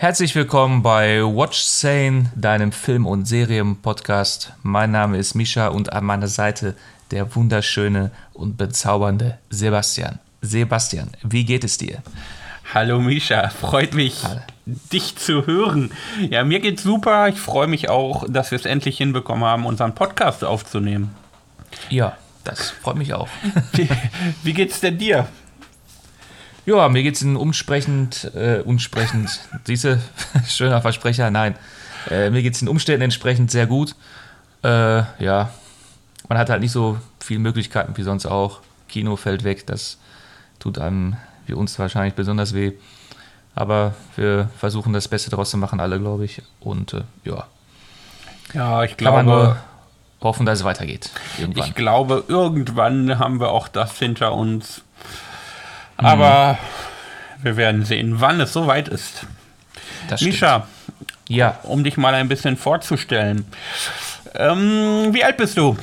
[0.00, 4.52] Herzlich willkommen bei Watch Sane, deinem Film- und Serienpodcast.
[4.62, 6.76] Mein Name ist Misha und an meiner Seite
[7.10, 10.20] der wunderschöne und bezaubernde Sebastian.
[10.40, 12.00] Sebastian, wie geht es dir?
[12.72, 14.40] Hallo Misha, freut mich, Hallo.
[14.66, 15.90] dich zu hören.
[16.30, 17.26] Ja, mir geht's super.
[17.26, 21.12] Ich freue mich auch, dass wir es endlich hinbekommen haben, unseren Podcast aufzunehmen.
[21.90, 23.28] Ja, das freut mich auch.
[23.72, 23.88] wie,
[24.44, 25.26] wie geht's denn dir?
[26.66, 30.00] Ja, mir geht's in umsprechend, äh, umsprechend, siehste,
[30.46, 31.54] schöner Versprecher, nein.
[32.10, 33.94] Äh, mir geht's in Umständen entsprechend sehr gut.
[34.62, 34.68] Äh,
[35.18, 35.50] ja,
[36.28, 38.60] man hat halt nicht so viele Möglichkeiten wie sonst auch.
[38.88, 39.98] Kino fällt weg, das
[40.58, 41.16] tut einem
[41.46, 42.72] wie uns wahrscheinlich besonders weh.
[43.54, 46.42] Aber wir versuchen das Beste daraus zu machen, alle, glaube ich.
[46.60, 47.46] Und äh, ja.
[48.54, 49.16] Ja, ich glaube.
[49.16, 49.56] Kann man nur
[50.20, 51.10] hoffen, dass es weitergeht.
[51.38, 51.66] Irgendwann.
[51.66, 54.82] Ich glaube, irgendwann haben wir auch das hinter uns.
[55.98, 57.44] Aber mhm.
[57.44, 59.26] wir werden sehen, wann es soweit ist.
[60.08, 60.66] Das Misha,
[61.28, 61.58] ja.
[61.64, 63.44] um dich mal ein bisschen vorzustellen.
[64.34, 65.76] Ähm, wie alt bist du?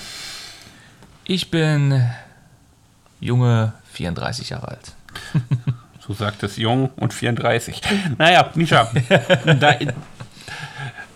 [1.26, 2.10] Ich bin
[3.20, 4.94] junge 34 Jahre alt.
[6.00, 7.82] so sagt es jung und 34.
[8.18, 8.90] Naja, Misha,
[9.60, 9.76] da,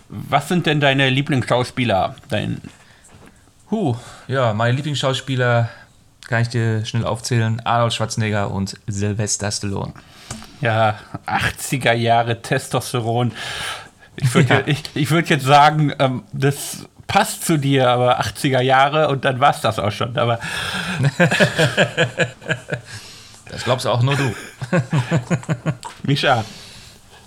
[0.08, 2.16] was sind denn deine Lieblingsschauspieler?
[2.28, 2.60] Dein
[3.70, 5.70] Huh, ja, meine Lieblingsschauspieler
[6.30, 7.60] kann ich dir schnell aufzählen.
[7.66, 9.92] Arnold Schwarzenegger und Sylvester Stallone.
[10.60, 13.32] Ja, 80er Jahre Testosteron.
[14.14, 14.62] Ich würde ja.
[14.64, 19.40] ich, ich würd jetzt sagen, ähm, das passt zu dir, aber 80er Jahre und dann
[19.40, 20.16] war es das auch schon.
[20.16, 20.38] Aber
[23.50, 24.32] das glaubst auch nur du.
[26.04, 26.44] Misha.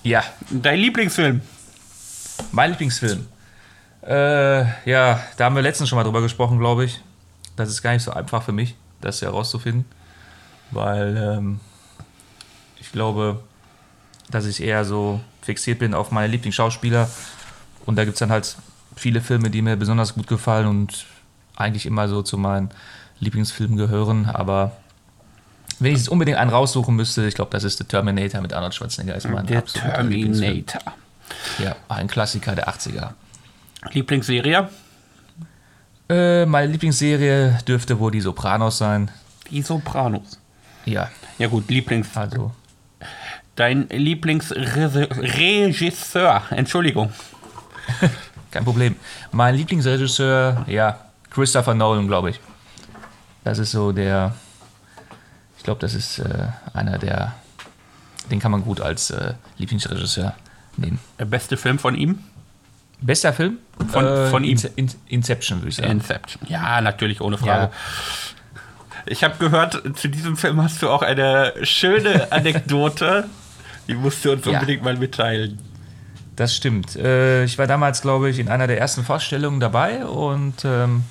[0.04, 0.24] Ja.
[0.50, 1.42] Dein Lieblingsfilm?
[2.54, 3.28] Mein Lieblingsfilm.
[4.08, 7.02] Äh, ja, da haben wir letztens schon mal drüber gesprochen, glaube ich.
[7.58, 9.86] Das ist gar nicht so einfach für mich das herauszufinden,
[10.72, 11.60] weil ähm,
[12.80, 13.42] ich glaube,
[14.30, 17.10] dass ich eher so fixiert bin auf meine Lieblingsschauspieler
[17.86, 18.56] und da gibt es dann halt
[18.96, 21.06] viele Filme, die mir besonders gut gefallen und
[21.56, 22.70] eigentlich immer so zu meinen
[23.20, 24.72] Lieblingsfilmen gehören, aber
[25.80, 28.74] wenn ich jetzt unbedingt einen raussuchen müsste, ich glaube, das ist The Terminator mit Arnold
[28.74, 29.16] Schwarzenegger.
[29.16, 30.82] Ist mein Der Terminator.
[31.60, 33.12] Ja, ein Klassiker der 80er.
[33.92, 34.70] Lieblingsserie?
[36.10, 39.12] Äh, meine Lieblingsserie dürfte wohl die Sopranos sein.
[39.50, 40.40] Die Sopranos.
[40.86, 41.10] Ja.
[41.38, 42.16] Ja gut, Lieblings.
[42.16, 42.52] Also.
[43.56, 46.44] Dein Lieblingsregisseur.
[46.50, 47.12] Entschuldigung.
[48.52, 48.96] Kein Problem.
[49.32, 51.00] Mein Lieblingsregisseur, ja,
[51.30, 52.40] Christopher Nolan, glaube ich.
[53.44, 54.36] Das ist so der.
[55.58, 57.34] Ich glaube, das ist äh, einer der.
[58.30, 60.34] Den kann man gut als äh, Lieblingsregisseur
[60.78, 61.00] nehmen.
[61.20, 62.24] Der beste Film von ihm?
[63.06, 63.58] Bester Film?
[63.90, 64.58] Von, äh, von ihm.
[64.76, 65.92] In, Inception, würde ich sagen.
[65.92, 66.42] Inception.
[66.48, 67.64] Ja, natürlich, ohne Frage.
[67.64, 67.72] Ja.
[69.06, 73.26] Ich habe gehört, zu diesem Film hast du auch eine schöne Anekdote.
[73.88, 74.54] Die musst du uns ja.
[74.54, 75.60] unbedingt mal mitteilen.
[76.36, 76.96] Das stimmt.
[76.96, 81.04] Äh, ich war damals, glaube ich, in einer der ersten Vorstellungen dabei und ähm,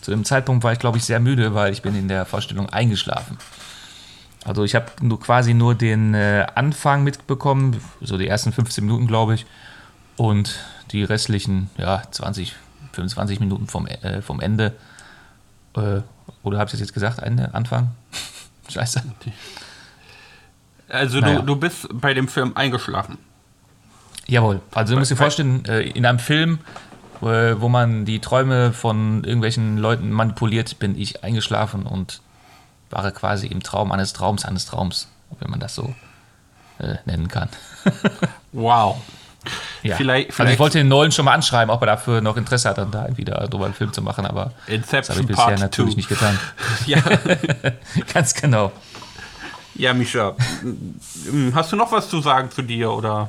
[0.00, 2.70] zu dem Zeitpunkt war ich, glaube ich, sehr müde, weil ich bin in der Vorstellung
[2.70, 3.36] eingeschlafen.
[4.44, 9.08] Also ich habe nur quasi nur den äh, Anfang mitbekommen, so die ersten 15 Minuten,
[9.08, 9.46] glaube ich.
[10.16, 10.60] Und
[10.92, 12.54] die restlichen ja, 20,
[12.92, 14.72] 25 Minuten vom, äh, vom Ende.
[15.76, 16.00] Äh,
[16.42, 17.20] oder habe ich das jetzt gesagt?
[17.20, 17.90] Ende, Anfang?
[18.68, 19.02] Scheiße.
[20.88, 21.40] Also naja.
[21.40, 23.18] du, du bist bei dem Film eingeschlafen.
[24.26, 24.60] Jawohl.
[24.74, 26.58] Also du musst dir vorstellen, äh, in einem Film,
[27.22, 32.20] äh, wo man die Träume von irgendwelchen Leuten manipuliert, bin ich eingeschlafen und
[32.90, 35.08] war quasi im Traum eines Traums eines Traums,
[35.38, 35.94] wenn man das so
[36.78, 37.48] äh, nennen kann.
[38.52, 39.00] wow.
[39.82, 39.96] Ja.
[39.96, 42.68] Vielleicht, vielleicht also ich wollte den Nolan schon mal anschreiben, ob er dafür noch Interesse
[42.68, 45.44] hat, dann da wieder drüber einen Film zu machen, aber Inception das habe ich bisher
[45.44, 45.96] Part natürlich two.
[45.96, 46.38] nicht getan.
[46.86, 47.02] ja.
[48.14, 48.72] Ganz genau.
[49.74, 50.34] Ja, Misha,
[51.54, 53.28] hast du noch was zu sagen zu dir oder?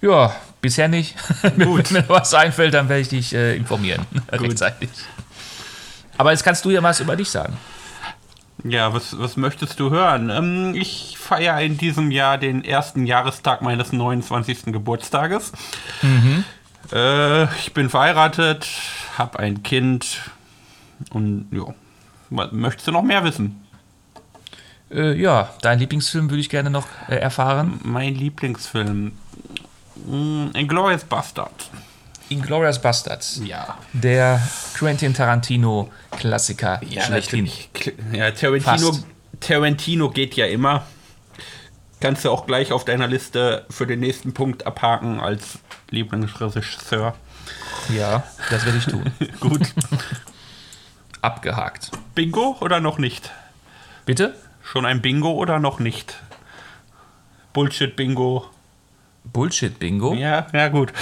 [0.00, 1.14] Ja, bisher nicht.
[1.58, 1.92] Gut.
[1.92, 4.04] Wenn mir was einfällt, dann werde ich dich äh, informieren.
[4.30, 4.90] Rechtzeitig.
[6.18, 7.56] Aber jetzt kannst du ja was über dich sagen.
[8.64, 10.30] Ja, was, was möchtest du hören?
[10.30, 14.66] Ähm, ich feiere in diesem Jahr den ersten Jahrestag meines 29.
[14.66, 15.52] Geburtstages.
[16.02, 16.44] Mhm.
[16.92, 18.68] Äh, ich bin verheiratet,
[19.18, 20.20] habe ein Kind
[21.10, 21.74] und ja.
[22.50, 23.62] Möchtest du noch mehr wissen?
[24.90, 27.78] Äh, ja, dein Lieblingsfilm würde ich gerne noch äh, erfahren.
[27.82, 29.12] Mein Lieblingsfilm.
[30.06, 31.70] Mm, Inglourious Bastard.
[32.30, 33.42] Inglourious Bastards.
[33.44, 33.76] Ja.
[33.92, 34.40] Der
[34.74, 36.80] Quentin Tarantino Klassiker.
[36.88, 37.68] Ja, natürlich.
[38.12, 38.98] Ja, Tarantino,
[39.40, 40.86] Tarantino geht ja immer.
[42.00, 45.58] Kannst du auch gleich auf deiner Liste für den nächsten Punkt abhaken als
[45.90, 47.14] Lieblingsregisseur.
[47.96, 49.04] Ja, das werde ich tun.
[49.40, 49.72] Gut.
[51.20, 51.90] Abgehakt.
[52.14, 53.30] Bingo oder noch nicht?
[54.04, 54.34] Bitte?
[54.64, 56.20] Schon ein Bingo oder noch nicht?
[57.52, 58.46] Bullshit-Bingo.
[59.24, 60.14] Bullshit-Bingo?
[60.14, 60.92] Ja, ja, gut.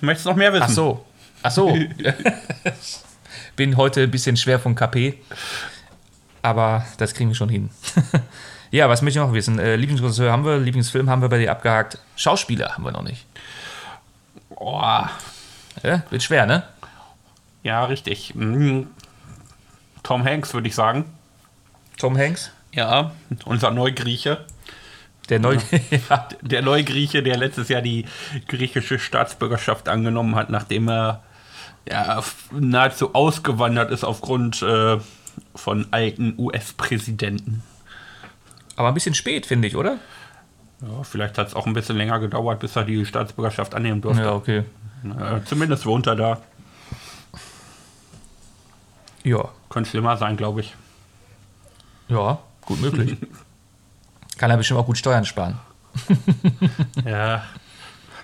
[0.00, 0.64] Möchtest du noch mehr wissen?
[0.64, 1.04] Ach so.
[1.42, 1.76] Ach so.
[3.56, 5.14] Bin heute ein bisschen schwer vom KP.
[6.42, 7.70] Aber das kriegen wir schon hin.
[8.70, 9.58] ja, was möchte ich noch wissen?
[9.58, 11.98] Äh, Lieblingsregisseur haben wir, Lieblingsfilm haben wir bei dir abgehakt.
[12.16, 13.26] Schauspieler haben wir noch nicht.
[14.48, 15.10] Boah.
[15.82, 16.64] Ja, wird schwer, ne?
[17.62, 18.34] Ja, richtig.
[18.34, 18.88] Mhm.
[20.02, 21.04] Tom Hanks, würde ich sagen.
[21.98, 22.50] Tom Hanks?
[22.72, 23.12] Ja,
[23.44, 24.44] unser Neugrieche.
[25.28, 25.56] Der, Neu
[26.08, 26.28] ja.
[26.42, 28.06] der Neugrieche, der letztes Jahr die
[28.48, 31.22] griechische Staatsbürgerschaft angenommen hat, nachdem er
[31.88, 34.98] ja, nahezu ausgewandert ist aufgrund äh,
[35.54, 37.62] von alten US-Präsidenten.
[38.76, 39.98] Aber ein bisschen spät, finde ich, oder?
[40.80, 44.22] Ja, vielleicht hat es auch ein bisschen länger gedauert, bis er die Staatsbürgerschaft annehmen durfte.
[44.22, 44.64] Ja, okay.
[45.02, 46.40] Na, zumindest wohnt er da.
[49.22, 49.48] Ja.
[49.68, 50.74] Könnte schlimmer sein, glaube ich.
[52.08, 53.16] Ja, gut möglich.
[54.38, 55.58] Kann er bestimmt auch gut Steuern sparen.
[57.04, 57.44] ja.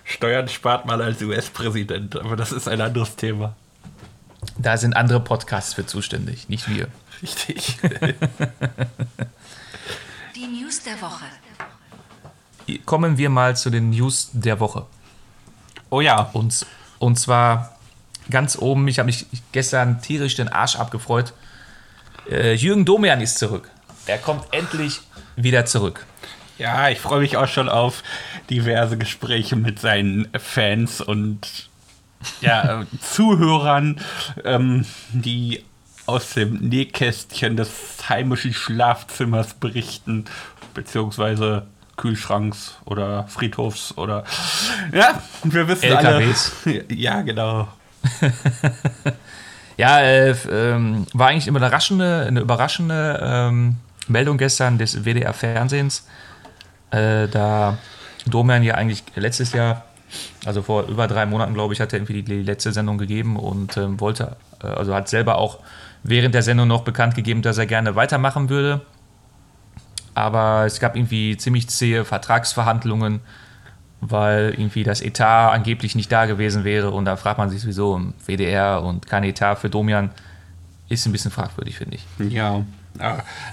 [0.09, 3.55] Steuern spart man als US-Präsident, aber das ist ein anderes Thema.
[4.57, 6.89] Da sind andere Podcasts für zuständig, nicht wir.
[7.23, 7.77] Richtig.
[10.35, 11.27] Die News der Woche.
[12.87, 14.87] Kommen wir mal zu den News der Woche.
[15.91, 16.31] Oh ja.
[16.33, 16.65] Und,
[16.99, 17.77] und zwar
[18.31, 21.35] ganz oben, ich habe mich gestern tierisch den Arsch abgefreut.
[22.31, 23.71] Äh, Jürgen Domian ist zurück.
[24.07, 25.01] Er kommt endlich
[25.37, 26.07] wieder zurück.
[26.59, 28.03] Ja, ich freue mich auch schon auf
[28.51, 31.69] diverse Gespräche mit seinen Fans und
[32.41, 34.01] ja, Zuhörern,
[34.45, 35.65] ähm, die
[36.07, 37.71] aus dem Nähkästchen des
[38.09, 40.25] heimischen Schlafzimmers berichten,
[40.75, 41.67] beziehungsweise
[41.97, 44.25] Kühlschranks oder Friedhofs oder
[44.93, 46.53] ja, wir wissen LKWs.
[46.65, 46.85] alle.
[46.95, 47.69] Ja, genau.
[49.77, 53.77] ja, äh, ähm, war eigentlich eine überraschende, eine überraschende ähm,
[54.07, 56.07] Meldung gestern des WDR-Fernsehens,
[56.91, 57.79] äh, da
[58.27, 59.85] Domian ja eigentlich letztes Jahr,
[60.45, 63.77] also vor über drei Monaten, glaube ich, hat er irgendwie die, letzte Sendung gegeben und
[63.77, 65.59] ähm, wollte, äh, also hat selber auch
[66.03, 68.81] während der Sendung noch bekannt gegeben, dass er gerne weitermachen würde.
[70.15, 73.21] Aber es gab irgendwie ziemlich zähe Vertragsverhandlungen,
[74.01, 76.91] weil irgendwie das Etat angeblich nicht da gewesen wäre.
[76.91, 80.11] Und da fragt man sich sowieso im WDR und kein Etat für Domian
[80.89, 82.33] ist ein bisschen fragwürdig, finde ich.
[82.33, 82.65] Ja.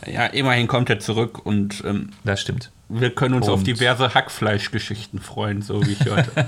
[0.07, 2.71] ja, immerhin kommt er zurück und ähm, das stimmt.
[2.89, 6.47] Wir können uns und auf diverse Hackfleischgeschichten freuen, so wie ich hörte.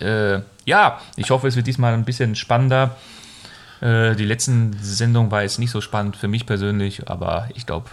[0.00, 2.96] äh, ja, ich hoffe, es wird diesmal ein bisschen spannender.
[3.80, 7.90] Äh, die letzten Sendung war jetzt nicht so spannend für mich persönlich, aber ich glaube,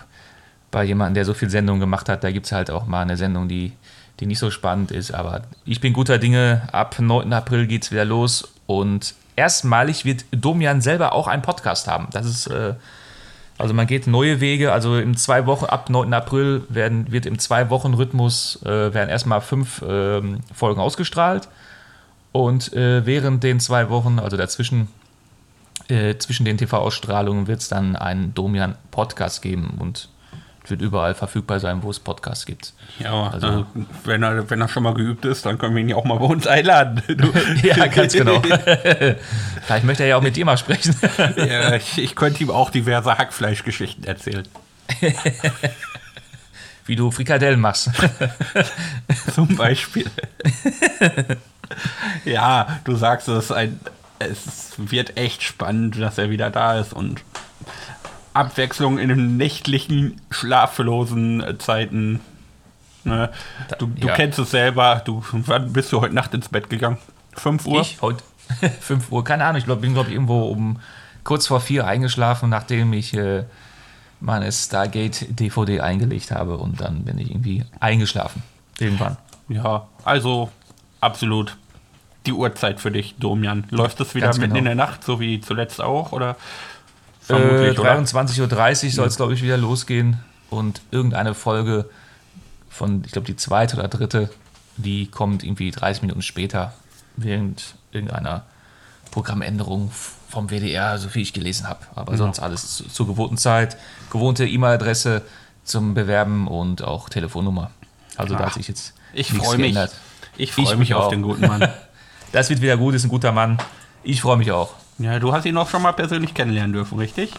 [0.72, 3.18] bei jemandem, der so viel Sendungen gemacht hat, da gibt es halt auch mal eine
[3.18, 3.74] Sendung, die,
[4.20, 5.14] die nicht so spannend ist.
[5.14, 6.68] Aber ich bin guter Dinge.
[6.72, 7.32] Ab 9.
[7.32, 12.08] April geht es wieder los und erstmalig wird Domian selber auch einen Podcast haben.
[12.12, 12.74] Das ist, äh,
[13.64, 14.74] also man geht neue Wege.
[14.74, 16.14] Also in zwei Wochen, ab 9.
[16.14, 21.48] April werden, wird im Zwei-Wochen-Rhythmus äh, werden erstmal fünf ähm, Folgen ausgestrahlt.
[22.34, 24.90] Und äh, während den zwei Wochen, also dazwischen,
[25.88, 30.10] äh, zwischen den TV-Ausstrahlungen wird es dann einen Domian-Podcast geben und
[30.70, 32.74] wird überall verfügbar sein, wo es Podcasts gibt.
[33.00, 33.64] Ja, also äh,
[34.06, 36.18] wenn, er, wenn er schon mal geübt ist, dann können wir ihn ja auch mal
[36.18, 37.02] bei uns einladen.
[37.64, 38.42] ja, ganz genau.
[39.62, 40.96] Vielleicht möchte er ja auch mit dir mal sprechen.
[41.36, 44.48] ja, ich, ich könnte ihm auch diverse Hackfleischgeschichten erzählen.
[46.86, 47.90] Wie du Frikadellen machst.
[49.34, 50.06] Zum Beispiel.
[52.26, 53.80] ja, du sagst es, ein,
[54.20, 57.24] es wird echt spannend, dass er wieder da ist und
[58.34, 62.20] Abwechslung in den nächtlichen, schlaflosen Zeiten.
[63.04, 63.30] Ne?
[63.80, 64.16] Du, du ja.
[64.16, 65.02] kennst es selber.
[65.06, 66.98] Du, wann bist du heute Nacht ins Bett gegangen?
[67.34, 67.82] 5 Uhr?
[67.82, 68.24] Ich heute
[68.82, 69.58] 5 Uhr, keine Ahnung.
[69.58, 70.80] Ich glaub, bin, glaube ich, irgendwo um
[71.24, 73.44] kurz vor 4 eingeschlafen, nachdem ich äh,
[74.20, 76.58] meine Stargate-DVD eingelegt habe.
[76.58, 78.44] Und dann bin ich irgendwie eingeschlafen.
[78.80, 79.18] Irgendwann.
[79.50, 80.50] Ja, also
[81.02, 81.58] absolut
[82.26, 83.66] die Uhrzeit für dich, Domian.
[83.70, 84.72] Läuft das wieder Ganz mitten genau.
[84.72, 86.12] in der Nacht, so wie zuletzt auch?
[86.14, 86.38] Oder?
[87.24, 90.20] Vermutlich, äh, 23.30 Uhr soll es, glaube ich, wieder losgehen.
[90.50, 91.90] Und irgendeine Folge
[92.70, 94.30] von, ich glaube, die zweite oder dritte,
[94.78, 96.74] die kommt irgendwie 30 Minuten später,
[97.16, 98.44] während irgendeiner
[99.12, 99.92] Programmänderung
[100.30, 101.80] vom WDR, so viel ich gelesen habe.
[101.96, 102.18] Aber ja.
[102.18, 103.78] sonst alles zu, zur gewohnten Zeit.
[104.12, 105.22] Gewohnte E-Mail-Adresse
[105.64, 107.72] zum Bewerben und auch Telefonnummer.
[108.18, 109.58] Also Ach, da hat sich jetzt ich nichts mich.
[109.58, 109.92] geändert.
[110.38, 111.70] Ich freue mich auf den guten Mann.
[112.32, 113.58] das wird wieder gut, ist ein guter Mann.
[114.04, 114.74] Ich freue mich auch.
[115.00, 117.34] Ja, du hast ihn auch schon mal persönlich kennenlernen dürfen, richtig?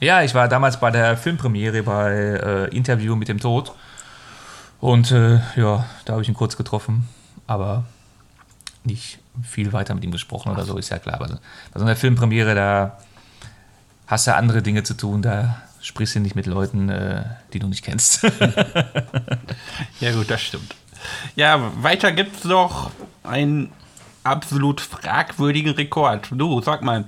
[0.00, 3.72] Ja, ich war damals bei der Filmpremiere bei äh, Interview mit dem Tod.
[4.80, 7.08] Und äh, ja, da habe ich ihn kurz getroffen,
[7.46, 7.84] aber
[8.84, 11.20] nicht viel weiter mit ihm gesprochen oder so, ist ja klar.
[11.20, 11.36] Also,
[11.72, 12.98] bei so einer Filmpremiere, da
[14.08, 17.68] hast du andere Dinge zu tun, da sprichst du nicht mit Leuten, äh, die du
[17.68, 18.22] nicht kennst.
[20.00, 20.74] ja, gut, das stimmt.
[21.36, 22.90] Ja, weiter gibt's noch
[23.22, 23.72] einen
[24.24, 26.28] absolut fragwürdigen Rekord.
[26.30, 27.04] Du, sag mal,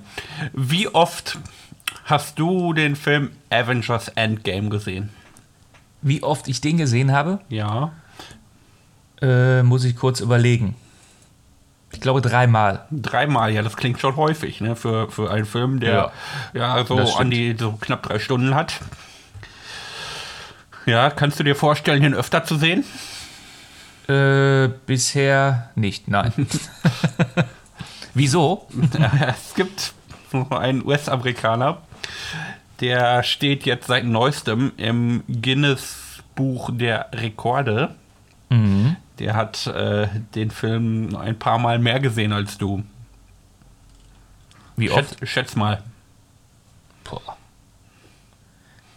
[0.53, 1.37] wie oft
[2.05, 5.09] hast du den Film Avengers Endgame gesehen?
[6.01, 7.91] Wie oft ich den gesehen habe, Ja.
[9.21, 10.75] äh, muss ich kurz überlegen.
[11.91, 12.85] Ich glaube dreimal.
[12.91, 14.75] Dreimal, ja, das klingt schon häufig, ne?
[14.75, 16.11] Für, für einen Film, der
[16.53, 18.81] ja, das so an die so knapp drei Stunden hat.
[20.85, 22.83] Ja, kannst du dir vorstellen, ihn öfter zu sehen?
[24.07, 26.31] Äh, bisher nicht, nein.
[28.13, 28.67] Wieso?
[29.27, 29.93] es gibt
[30.49, 31.79] einen US-Amerikaner,
[32.79, 37.95] der steht jetzt seit neuestem im Guinness-Buch der Rekorde.
[39.19, 42.83] Der hat äh, den Film ein paar Mal mehr gesehen als du.
[44.75, 45.17] Wie oft?
[45.19, 45.81] Schätz, schätz mal.
[47.03, 47.37] Boah.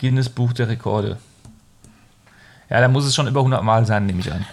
[0.01, 1.19] Guinness Buch der Rekorde.
[2.69, 4.45] Ja, da muss es schon über 100 Mal sein, nehme ich an.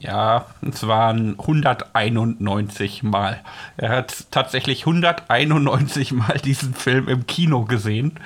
[0.00, 3.40] Ja, es waren 191 Mal.
[3.76, 8.18] Er hat tatsächlich 191 Mal diesen Film im Kino gesehen.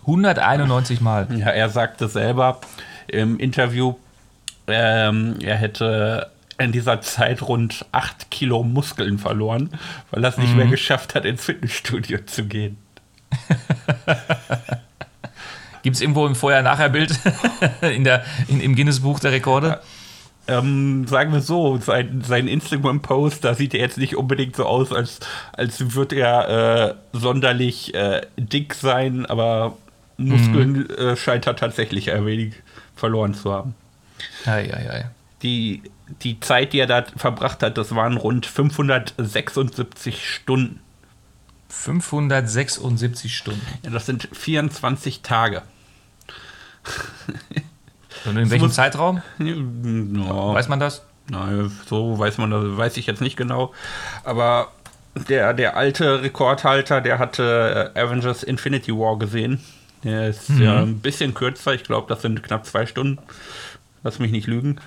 [0.00, 1.26] 191 Mal.
[1.38, 2.60] Ja, er sagte selber
[3.06, 3.94] im Interview,
[4.66, 9.70] ähm, er hätte in dieser Zeit rund 8 Kilo Muskeln verloren,
[10.10, 12.76] weil er es nicht mehr geschafft hat, ins Fitnessstudio zu gehen.
[15.82, 17.18] Gibt es irgendwo im Vorher-Nachher-Bild
[17.82, 19.80] in der, in, im Guinness Buch der Rekorde?
[20.48, 24.92] Ähm, sagen wir so, sein, sein Instagram-Post, da sieht er jetzt nicht unbedingt so aus,
[24.92, 25.20] als,
[25.52, 29.76] als würde er äh, sonderlich äh, dick sein, aber
[30.16, 32.54] Muskeln äh, scheint er tatsächlich ein wenig
[32.96, 33.74] verloren zu haben.
[34.44, 35.04] Ei, ei, ei.
[35.42, 35.82] Die,
[36.22, 40.80] die Zeit, die er da verbracht hat, das waren rund 576 Stunden.
[41.68, 43.66] 576 Stunden.
[43.84, 45.62] Ja, das sind 24 Tage.
[48.24, 49.22] Und in welchem Zeitraum?
[49.38, 49.54] Ja,
[50.54, 51.04] Weiß man das?
[51.28, 53.72] Nein, so weiß man das, weiß ich jetzt nicht genau.
[54.24, 54.68] Aber
[55.28, 59.60] der, der alte Rekordhalter, der hatte äh, Avengers Infinity War gesehen.
[60.04, 63.18] Der ist ja ein bisschen kürzer, ich glaube, das sind knapp zwei Stunden.
[64.04, 64.80] Lass mich nicht lügen.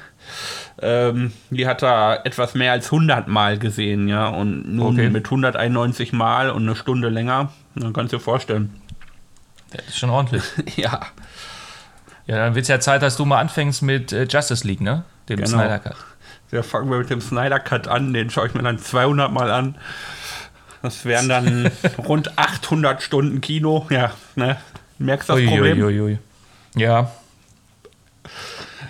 [0.82, 4.28] Ähm, die hat er etwas mehr als 100 Mal gesehen, ja.
[4.28, 5.10] Und nun Okay.
[5.10, 8.74] mit 191 Mal und eine Stunde länger, dann kannst du dir vorstellen.
[9.72, 10.44] Das ist schon ordentlich.
[10.76, 11.00] ja,
[12.28, 15.04] Ja, dann wird es ja Zeit, dass du mal anfängst mit äh, Justice League, ne?
[15.30, 15.50] Dem Genau.
[15.50, 15.96] Snyder Cut.
[16.52, 19.52] Da fangen wir mit dem Snyder Cut an, den schaue ich mir dann 200 Mal
[19.52, 19.76] an.
[20.82, 23.86] Das wären dann rund 800 Stunden Kino.
[23.90, 24.58] Ja, ne?
[24.98, 25.84] Merkst du das Ui, Problem?
[25.84, 26.20] ui, ui.
[26.76, 27.12] Ja.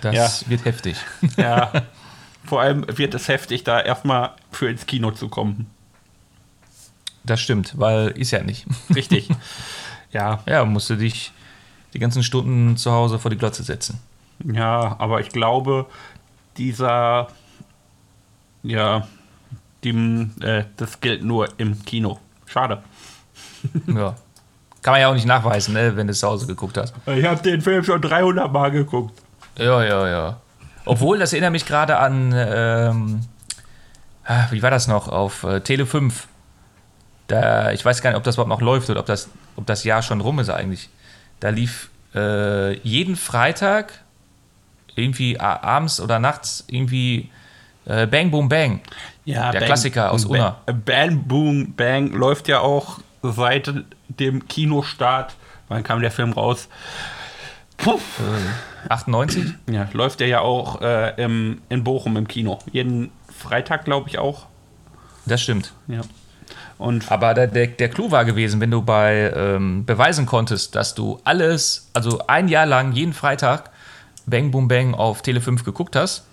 [0.02, 0.50] Das Ja.
[0.50, 0.96] wird heftig.
[1.36, 1.72] Ja.
[2.44, 5.66] Vor allem wird es heftig, da erstmal für ins Kino zu kommen.
[7.24, 8.66] Das stimmt, weil ist ja nicht.
[8.94, 9.28] Richtig.
[10.12, 11.32] ja, Ja, musst du dich
[11.96, 13.98] die ganzen Stunden zu Hause vor die Glotze setzen.
[14.44, 15.86] ja, aber ich glaube,
[16.58, 17.28] dieser,
[18.62, 19.08] ja,
[19.82, 22.18] dem, äh, das gilt nur im Kino.
[22.44, 22.82] Schade.
[23.86, 24.14] Ja.
[24.82, 26.94] Kann man ja auch nicht nachweisen, ne, wenn du es zu Hause geguckt hast.
[27.06, 29.18] Ich habe den Film schon 300 Mal geguckt.
[29.58, 30.36] Ja, ja, ja.
[30.84, 33.20] Obwohl, das erinnert mich gerade an, ähm,
[34.24, 36.28] ah, wie war das noch, auf äh, Tele 5.
[37.26, 39.82] Da, ich weiß gar nicht, ob das überhaupt noch läuft oder ob das, ob das
[39.82, 40.90] Jahr schon rum ist eigentlich.
[41.40, 44.00] Da lief äh, jeden Freitag
[44.94, 47.30] irgendwie abends oder nachts irgendwie
[47.84, 48.80] äh, Bang Boom Bang.
[49.24, 50.56] Ja, Der Klassiker aus Unna.
[50.64, 53.72] Ba- Bang Boom Bang läuft ja auch seit
[54.08, 55.34] dem Kinostart.
[55.68, 56.68] Wann kam der Film raus?
[57.76, 57.98] Puh.
[58.88, 59.44] 98?
[59.70, 62.60] Ja, läuft der ja auch äh, im, in Bochum im Kino.
[62.72, 64.46] Jeden Freitag, glaube ich, auch.
[65.26, 65.72] Das stimmt.
[65.88, 66.00] Ja.
[66.78, 70.94] Und Aber der, der, der Clou war gewesen, wenn du bei ähm, beweisen konntest, dass
[70.94, 73.70] du alles, also ein Jahr lang jeden Freitag
[74.26, 76.26] Bang Boom Bang auf Tele 5 geguckt hast,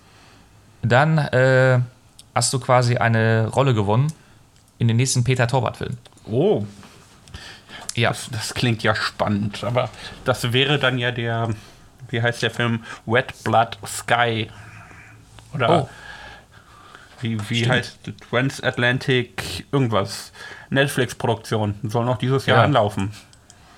[0.82, 1.80] dann äh,
[2.34, 4.12] hast du quasi eine Rolle gewonnen
[4.78, 5.96] in den nächsten Peter Torwart-Film.
[6.30, 6.66] oh,
[7.94, 9.64] Ja, das, das klingt ja spannend.
[9.64, 9.88] Aber
[10.24, 11.48] das wäre dann ja der,
[12.10, 12.84] wie heißt der Film?
[13.06, 14.50] Wet Blood Sky.
[15.54, 15.88] Oder Oh.
[17.24, 17.72] Wie, wie Stimmt.
[17.72, 17.98] heißt
[18.30, 20.30] Transatlantic irgendwas.
[20.70, 21.74] Netflix-Produktion.
[21.84, 22.64] Soll noch dieses Jahr Ja.
[22.64, 23.12] anlaufen.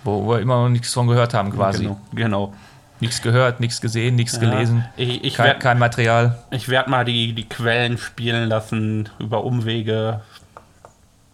[0.05, 1.83] wo wir immer noch nichts von gehört haben quasi.
[1.85, 2.01] Genau.
[2.15, 2.55] genau.
[3.01, 6.39] Nichts gehört, nichts gesehen, nichts gelesen, Ich, ich kein, werde kein Material.
[6.51, 10.21] ich werd mal die, die Quellen spielen lassen über Umwege.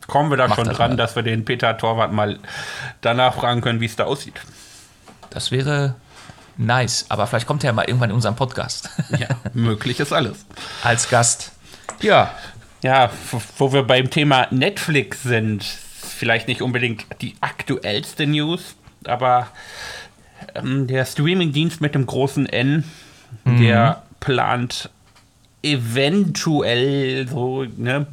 [0.08, 0.96] Kommen wir da Mach schon das dran, mal.
[0.96, 2.38] dass wir den Peter Torwart mal
[3.00, 4.40] danach fragen können, wie es da aussieht.
[5.30, 5.94] Das wäre
[6.56, 10.44] nice, aber vielleicht kommt er ja mal irgendwann in unseren Podcast Ja, möglich ist alles.
[10.82, 11.52] als Gast.
[12.00, 12.34] Ja,
[12.82, 13.10] Ja,
[13.58, 19.46] wo wir beim Thema Netflix sind, vielleicht nicht unbedingt die aktuellste News, aber
[20.54, 22.82] ähm, der Streamingdienst mit dem großen N,
[23.44, 24.90] der plant
[25.62, 28.06] eventuell so, ne,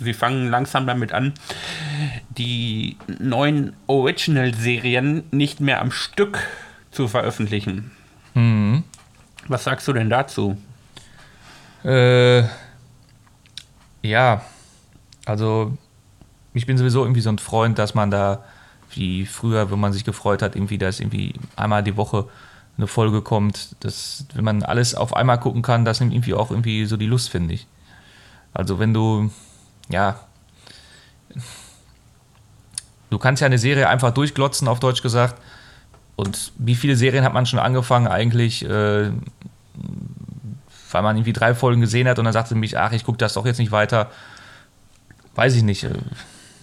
[0.00, 1.34] sie fangen langsam damit an,
[2.30, 6.38] die neuen Original-Serien nicht mehr am Stück
[6.92, 7.90] zu veröffentlichen.
[8.34, 8.84] Mhm.
[9.48, 10.56] Was sagst du denn dazu?
[11.84, 12.44] Äh,
[14.02, 14.42] ja,
[15.24, 15.76] also
[16.54, 18.44] ich bin sowieso irgendwie so ein Freund, dass man da,
[18.90, 22.28] wie früher, wenn man sich gefreut hat, irgendwie, dass irgendwie einmal die Woche
[22.76, 26.50] eine Folge kommt, dass, wenn man alles auf einmal gucken kann, das nimmt irgendwie auch
[26.50, 27.66] irgendwie so die Lust, finde ich.
[28.54, 29.30] Also wenn du,
[29.88, 30.20] ja,
[33.10, 35.40] du kannst ja eine Serie einfach durchglotzen, auf Deutsch gesagt.
[36.16, 39.10] Und wie viele Serien hat man schon angefangen eigentlich, äh,
[40.92, 43.34] weil man irgendwie drei Folgen gesehen hat und dann sagte mich, ach, ich gucke das
[43.34, 44.10] doch jetzt nicht weiter.
[45.34, 45.86] Weiß ich nicht.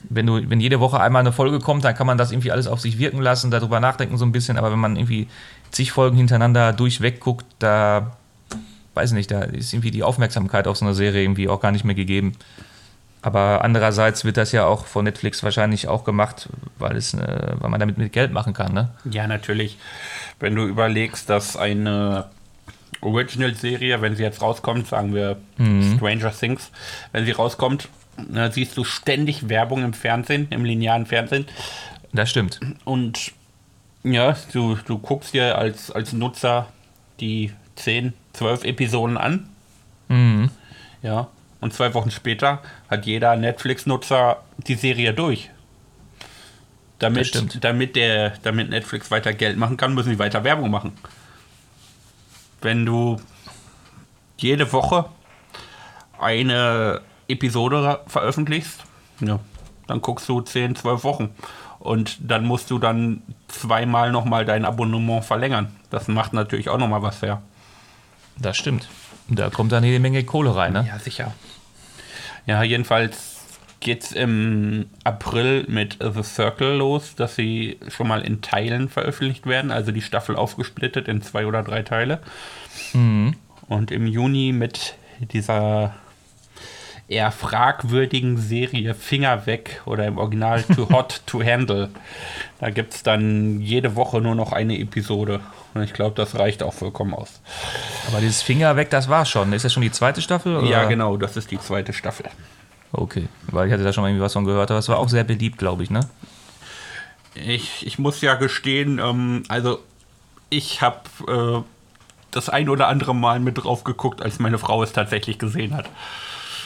[0.09, 2.67] Wenn, du, wenn jede Woche einmal eine Folge kommt, dann kann man das irgendwie alles
[2.67, 4.57] auf sich wirken lassen, darüber nachdenken so ein bisschen.
[4.57, 5.27] Aber wenn man irgendwie
[5.71, 8.15] zig Folgen hintereinander durchweg guckt, da
[8.93, 11.71] weiß ich nicht, da ist irgendwie die Aufmerksamkeit auf so eine Serie irgendwie auch gar
[11.71, 12.33] nicht mehr gegeben.
[13.21, 17.79] Aber andererseits wird das ja auch von Netflix wahrscheinlich auch gemacht, weil, es, weil man
[17.79, 18.89] damit mit Geld machen kann, ne?
[19.09, 19.77] Ja, natürlich.
[20.39, 22.25] Wenn du überlegst, dass eine
[23.01, 25.96] Original-Serie, wenn sie jetzt rauskommt, sagen wir Mhm.
[25.98, 26.72] Stranger Things,
[27.12, 27.89] wenn sie rauskommt,
[28.27, 31.46] na, siehst du ständig Werbung im Fernsehen, im linearen Fernsehen.
[32.12, 32.60] Das stimmt.
[32.86, 33.32] Und
[34.03, 36.68] ja, du, du guckst dir als, als Nutzer
[37.20, 39.50] die 10, 12 Episoden an.
[40.08, 40.50] Mhm.
[41.01, 41.27] Ja.
[41.62, 45.50] Und zwei Wochen später hat jeder Netflix-Nutzer die Serie durch.
[47.00, 50.94] Damit, damit, der, damit Netflix weiter Geld machen kann, müssen sie weiter Werbung machen.
[52.61, 53.17] Wenn du
[54.37, 55.05] jede Woche
[56.19, 58.83] eine Episode veröffentlichst,
[59.21, 59.39] ja,
[59.87, 61.29] dann guckst du 10, 12 Wochen.
[61.79, 65.73] Und dann musst du dann zweimal nochmal dein Abonnement verlängern.
[65.89, 67.41] Das macht natürlich auch nochmal was her.
[68.37, 68.89] Das stimmt.
[69.29, 70.85] Da kommt dann jede Menge Kohle rein, ne?
[70.87, 71.33] Ja, sicher.
[72.45, 73.38] Ja, jedenfalls
[73.79, 79.72] geht's im April mit The Circle los, dass sie schon mal in Teilen veröffentlicht werden,
[79.72, 82.20] also die Staffel aufgesplittet in zwei oder drei Teile.
[83.68, 85.96] Und im Juni mit dieser
[87.09, 91.89] eher fragwürdigen Serie Finger weg oder im Original Too Hot to Handle.
[92.59, 95.39] Da gibt's dann jede Woche nur noch eine Episode.
[95.74, 97.42] Und ich glaube, das reicht auch vollkommen aus.
[98.07, 99.53] Aber dieses Finger weg, das war's schon.
[99.53, 100.55] Ist das schon die zweite Staffel?
[100.55, 100.68] Oder?
[100.68, 102.25] Ja, genau, das ist die zweite Staffel.
[102.91, 105.09] Okay, weil ich hatte da schon mal irgendwie was von gehört, aber es war auch
[105.09, 106.09] sehr beliebt, glaube ich, ne?
[107.35, 109.79] Ich, ich muss ja gestehen, ähm, also
[110.49, 111.63] ich habe äh,
[112.31, 115.87] das ein oder andere Mal mit drauf geguckt, als meine Frau es tatsächlich gesehen hat.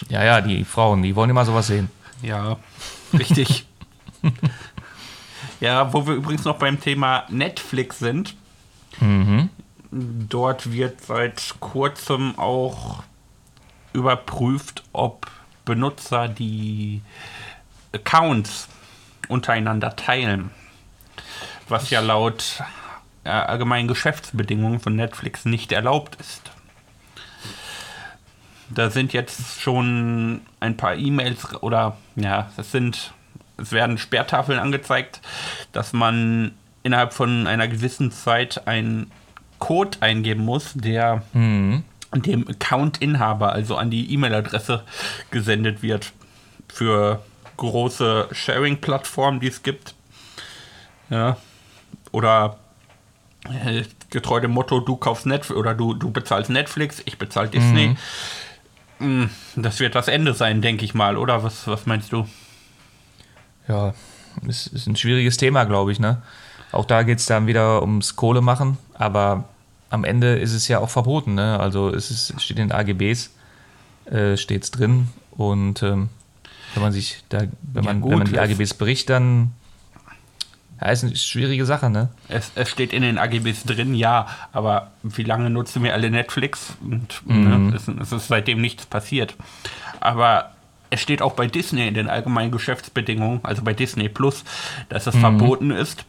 [0.09, 1.89] Ja, ja, die Frauen, die wollen immer sowas sehen.
[2.21, 2.57] Ja,
[3.13, 3.65] richtig.
[5.59, 8.35] ja, wo wir übrigens noch beim Thema Netflix sind.
[9.91, 13.03] Dort wird seit kurzem auch
[13.91, 15.27] überprüft, ob
[15.65, 17.01] Benutzer die
[17.93, 18.67] Accounts
[19.27, 20.51] untereinander teilen.
[21.69, 22.61] Was ja laut
[23.23, 26.51] äh, allgemeinen Geschäftsbedingungen von Netflix nicht erlaubt ist.
[28.69, 33.13] Da sind jetzt schon ein paar E-Mails oder ja, es sind,
[33.57, 35.21] es werden Sperrtafeln angezeigt,
[35.71, 39.11] dass man innerhalb von einer gewissen Zeit einen
[39.59, 41.23] Code eingeben muss, der
[42.21, 44.83] dem Account-Inhaber, also an die E-Mail-Adresse
[45.31, 46.13] gesendet wird
[46.67, 47.21] für
[47.57, 49.95] große Sharing-Plattformen, die es gibt.
[51.09, 51.37] Ja.
[52.11, 52.57] Oder
[53.65, 57.95] äh, getreu dem Motto, du kaufst Netflix oder du, du bezahlst Netflix, ich bezahle Disney.
[58.99, 61.43] Mm, Das wird das Ende sein, denke ich mal, oder?
[61.43, 62.27] Was, was meinst du?
[63.67, 63.93] Ja,
[64.47, 66.21] ist, ist ein schwieriges Thema, glaube ich, ne?
[66.71, 69.43] Auch da geht es dann wieder ums Kohle machen, aber
[69.93, 71.59] am Ende ist es ja auch verboten, ne?
[71.59, 73.29] Also es ist, steht in den AGBs,
[74.05, 76.09] äh, steht es drin und ähm,
[76.73, 79.51] wenn man sich da, wenn man, gut, wenn man die AGBs bricht, dann
[80.81, 82.09] ja, ist eine schwierige Sache, ne?
[82.27, 86.73] Es, es steht in den AGBs drin, ja, aber wie lange nutzen wir alle Netflix?
[86.81, 89.35] Und ne, es, es ist seitdem nichts passiert.
[89.99, 90.53] Aber
[90.89, 94.43] es steht auch bei Disney in den allgemeinen Geschäftsbedingungen, also bei Disney Plus,
[94.89, 96.03] dass es verboten ist.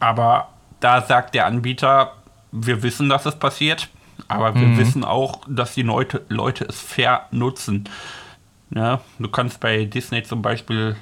[0.00, 0.48] Aber
[0.80, 2.14] da sagt der Anbieter,
[2.52, 3.88] wir wissen, dass es passiert,
[4.28, 7.88] aber wir wissen auch, dass die Leute, Leute es fair nutzen.
[8.70, 10.96] Ja, du kannst bei Disney zum Beispiel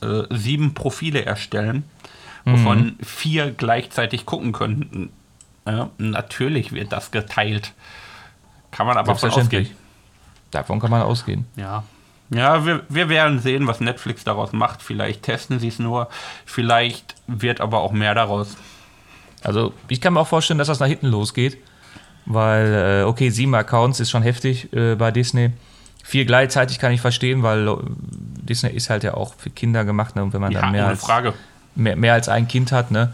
[0.00, 1.84] äh, sieben Profile erstellen,
[2.44, 5.10] wovon vier gleichzeitig gucken können.
[5.66, 7.72] Ja, natürlich wird das geteilt.
[8.72, 9.70] Kann man aber von ausgehen.
[10.50, 11.46] Davon kann man ausgehen.
[11.56, 11.84] Ja.
[12.30, 14.82] Ja, wir, wir werden sehen, was Netflix daraus macht.
[14.82, 16.08] Vielleicht testen sie es nur.
[16.46, 18.56] Vielleicht wird aber auch mehr daraus.
[19.44, 21.58] Also ich kann mir auch vorstellen, dass das nach hinten losgeht.
[22.24, 25.50] Weil, äh, okay, sieben Accounts ist schon heftig äh, bei Disney.
[26.04, 27.74] Vier gleichzeitig kann ich verstehen, weil äh,
[28.42, 30.14] Disney ist halt ja auch für Kinder gemacht.
[30.14, 30.22] Ne?
[30.22, 31.04] Und wenn man Ja, dann mehr als,
[31.74, 33.12] mehr, mehr als ein Kind hat, ne?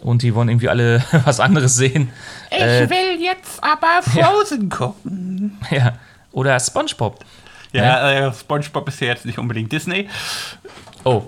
[0.00, 2.10] Und die wollen irgendwie alle was anderes sehen.
[2.50, 5.58] Ich Äh, will jetzt aber Frozen gucken.
[5.70, 5.92] ja.
[6.32, 7.24] Oder SpongeBob.
[7.72, 10.08] Ja, äh, SpongeBob ist ja jetzt nicht unbedingt Disney.
[11.04, 11.22] Oh.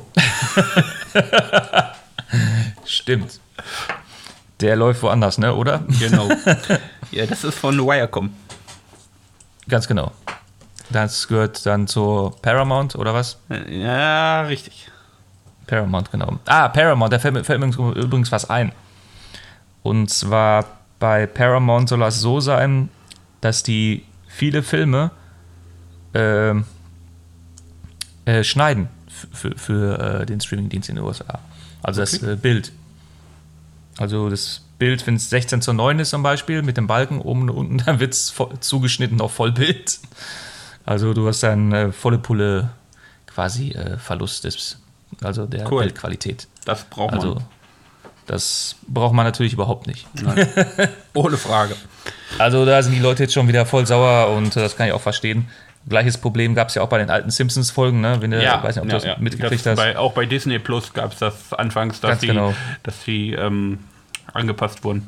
[2.85, 3.41] Stimmt.
[4.61, 5.55] Der läuft woanders, ne?
[5.55, 5.83] Oder?
[6.01, 6.29] Genau.
[7.11, 8.31] ja, das ist von Wirecom.
[9.69, 10.12] Ganz genau.
[10.90, 13.38] Das gehört dann zur Paramount, oder was?
[13.69, 14.88] Ja, richtig.
[15.66, 16.38] Paramount, genau.
[16.47, 17.66] Ah, Paramount, da fällt mir, fällt mir
[17.97, 18.73] übrigens was ein.
[19.83, 20.64] Und zwar
[20.99, 22.88] bei Paramount soll es so sein,
[23.40, 25.11] dass die viele Filme
[26.14, 26.64] ähm,
[28.25, 28.88] äh, schneiden
[29.33, 31.40] für, für äh, den Streamingdienst in den USA.
[31.83, 32.33] Also das Okay.
[32.33, 32.73] äh, Bild.
[33.99, 37.43] Also das Bild, wenn es 16 zu 9 ist zum Beispiel, mit dem Balken oben
[37.43, 39.99] und unten, dann wird es zugeschnitten auf Vollbild.
[40.85, 42.71] Also du hast dann äh, volle Pulle
[43.27, 44.79] quasi äh, Verlust des,
[45.23, 45.83] also der Cool.
[45.83, 46.47] Bildqualität.
[46.65, 47.21] Das braucht man.
[47.21, 47.43] Also
[48.27, 50.07] das braucht man natürlich überhaupt nicht.
[51.15, 51.77] Ohne Frage.
[52.39, 54.93] Also da sind die Leute jetzt schon wieder voll sauer und äh, das kann ich
[54.93, 55.49] auch verstehen.
[55.88, 58.16] Gleiches Problem gab es ja auch bei den alten Simpsons-Folgen, ne?
[58.20, 59.16] Wenn du, Ja, weiß nicht, ob ja, du das ja.
[59.18, 59.77] mitgekriegt das hast.
[59.77, 62.55] Bei, auch bei Disney Plus gab es das anfangs, dass Ganz sie, genau.
[62.83, 63.79] dass sie ähm,
[64.33, 65.07] angepasst wurden.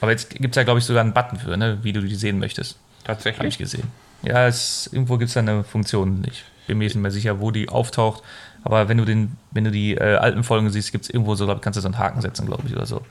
[0.00, 1.78] Aber jetzt gibt es ja, glaube ich, sogar einen Button für, ne?
[1.82, 2.76] wie du die sehen möchtest.
[3.06, 3.58] Habe ich Tatsächlich.
[3.58, 3.84] gesehen.
[4.22, 6.24] Ja, es, irgendwo gibt es da eine Funktion.
[6.28, 8.22] Ich bin mir nicht mehr sicher, wo die auftaucht.
[8.64, 11.44] Aber wenn du, den, wenn du die äh, alten Folgen siehst, gibt es irgendwo so,
[11.46, 13.02] glaub, ich, kannst du so einen Haken setzen, glaube ich, oder so.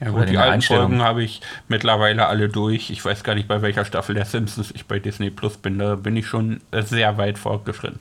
[0.00, 0.62] Ja, gut, die alten.
[0.62, 2.90] Folgen habe ich mittlerweile alle durch.
[2.90, 5.78] Ich weiß gar nicht, bei welcher Staffel der Simpsons ich bei Disney Plus bin.
[5.78, 8.00] Da bin ich schon äh, sehr weit fortgeschritten.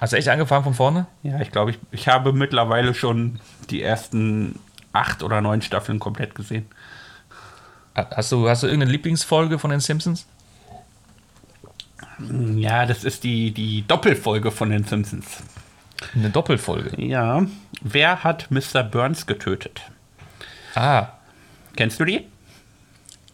[0.00, 1.06] Hast du echt angefangen von vorne?
[1.22, 4.58] Ja, ich glaube, ich, ich habe mittlerweile schon die ersten
[4.92, 6.66] acht oder neun Staffeln komplett gesehen.
[7.94, 10.26] Hast du, hast du irgendeine Lieblingsfolge von den Simpsons?
[12.56, 15.42] Ja, das ist die, die Doppelfolge von den Simpsons.
[16.14, 17.00] Eine Doppelfolge.
[17.02, 17.46] Ja.
[17.82, 18.82] Wer hat Mr.
[18.82, 19.82] Burns getötet?
[20.74, 21.08] Ah,
[21.76, 22.26] Kennst du die?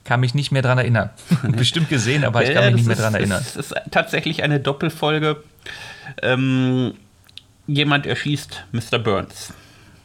[0.05, 1.11] kann mich nicht mehr dran erinnern.
[1.43, 3.43] Bestimmt gesehen, aber ich kann Ja, mich nicht mehr dran ist, erinnern.
[3.45, 5.43] Es ist tatsächlich eine Doppelfolge.
[6.23, 6.95] Ähm,
[7.67, 9.01] jemand erschießt Mr.
[9.01, 9.53] Burns.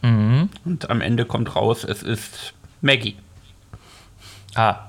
[0.01, 0.49] Mhm.
[0.65, 3.15] Und am Ende kommt raus, es ist Maggie.
[4.55, 4.87] Ah,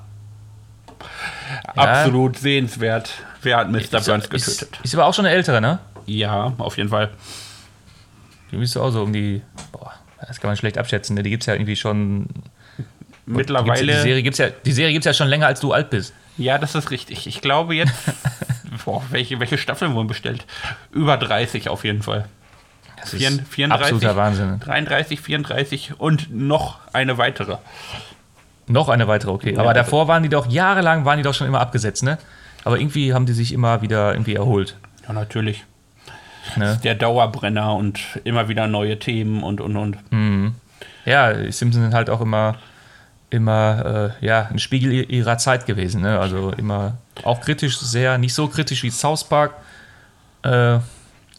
[1.76, 3.12] Absolut sehenswert.
[3.42, 3.78] Wer hat Mr.
[3.98, 4.80] ist, Burns ist, getötet?
[4.82, 5.78] ist aber auch schon eine ältere, ne?
[6.06, 7.10] Ja, auf jeden Fall.
[8.50, 9.42] Die bist du auch so um die.
[9.72, 9.92] Boah,
[10.26, 11.22] das kann man schlecht abschätzen, ne?
[11.22, 12.28] Die gibt es ja irgendwie schon.
[13.26, 13.86] Gibt's, Mittlerweile.
[13.94, 16.12] die Serie gibt es ja, die Serie gibt's ja schon länger, als du alt bist.
[16.38, 17.26] Ja, das ist richtig.
[17.26, 17.92] Ich glaube jetzt.
[18.84, 20.44] boah, welche, welche Staffeln wurden bestellt?
[20.90, 22.26] Über 30 auf jeden Fall.
[23.00, 24.60] Das 34, absoluter Wahnsinn.
[24.60, 27.58] 33, 34 und noch eine weitere.
[28.68, 29.54] Noch eine weitere, okay.
[29.54, 32.18] Ja, Aber also- davor waren die doch, jahrelang waren die doch schon immer abgesetzt, ne?
[32.64, 34.76] Aber irgendwie haben die sich immer wieder irgendwie erholt.
[35.06, 35.64] Ja, natürlich.
[36.56, 36.78] Ne?
[36.84, 39.98] Der Dauerbrenner und immer wieder neue Themen und und und.
[41.04, 42.56] Ja, die Simpsons sind halt auch immer,
[43.32, 46.02] immer äh, ja, ein Spiegel ihrer Zeit gewesen.
[46.02, 46.18] Ne?
[46.18, 49.54] Also immer auch kritisch, sehr, nicht so kritisch wie South Park,
[50.42, 50.78] äh,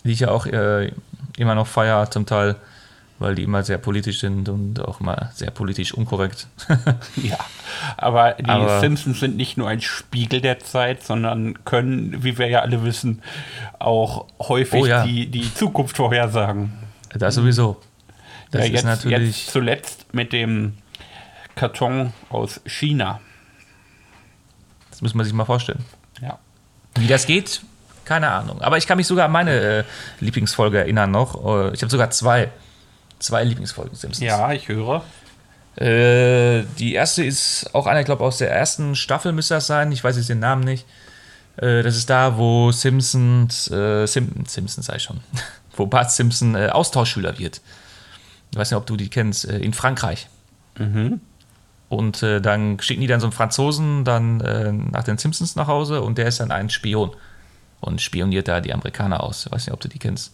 [0.04, 0.92] die ich ja auch äh,
[1.38, 2.56] immer noch feier zum Teil,
[3.20, 6.48] weil die immer sehr politisch sind und auch immer sehr politisch unkorrekt.
[7.16, 7.38] Ja,
[7.98, 12.48] aber die Aber- Simpsons sind nicht nur ein Spiegel der Zeit, sondern können, wie wir
[12.48, 13.22] ja alle wissen,
[13.80, 15.06] auch häufig Oh ja.
[15.06, 16.74] die, die Zukunft vorhersagen.
[17.14, 17.80] das sowieso.
[18.52, 19.38] Das ja, ist jetzt, natürlich.
[19.38, 20.74] jetzt zuletzt mit dem
[21.56, 23.20] Karton aus China.
[24.90, 25.84] Das muss man sich mal vorstellen.
[26.22, 26.40] Ja.
[26.96, 27.62] Wie das geht,
[28.06, 28.62] keine Ahnung.
[28.62, 29.84] Aber ich kann mich sogar an meine äh,
[30.20, 31.36] Lieblingsfolge erinnern noch.
[31.46, 32.50] Äh, Ich habe sogar zwei.
[33.20, 34.26] Zwei Lieblingsfolgen Simpsons.
[34.26, 35.04] ja, ich höre.
[35.78, 39.92] Äh, die erste ist auch einer, ich glaube, aus der ersten Staffel müsste das sein.
[39.92, 40.86] Ich weiß jetzt den Namen nicht.
[41.58, 45.22] Äh, das ist da, wo Simpsons, äh, Sim Simpsons sei schon,
[45.78, 47.62] wo Bart Simpson äh, Austauschschüler wird.
[48.52, 50.28] Ich weiß nicht, ob du die kennst, äh, in Frankreich.
[51.90, 55.68] Und äh, dann schicken die dann so einen Franzosen dann äh, nach den Simpsons nach
[55.68, 57.12] Hause und der ist dann ein Spion
[57.82, 59.46] und spioniert da die Amerikaner aus.
[59.46, 60.34] Ich weiß nicht, ob du die kennst.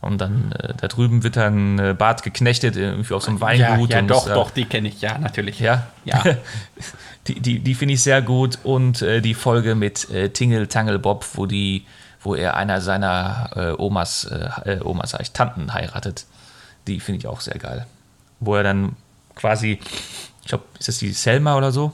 [0.00, 3.70] Und dann äh, da drüben wird dann äh, Bart geknechtet, irgendwie auf so einem Ja,
[3.70, 3.90] Weingut.
[3.90, 5.00] ja und doch, äh, doch, die kenne ich.
[5.00, 5.58] Ja, natürlich.
[5.58, 5.86] ja?
[6.04, 6.22] Ja.
[7.26, 8.58] die die, die finde ich sehr gut.
[8.62, 11.84] Und äh, die Folge mit äh, Tingle Tangle Bob, wo, die,
[12.20, 16.26] wo er einer seiner äh, Omas, äh, äh, Omas sag ich, Tanten heiratet,
[16.86, 17.86] die finde ich auch sehr geil.
[18.38, 18.96] Wo er dann
[19.34, 19.80] quasi,
[20.46, 21.92] ich glaube, ist das die Selma oder so?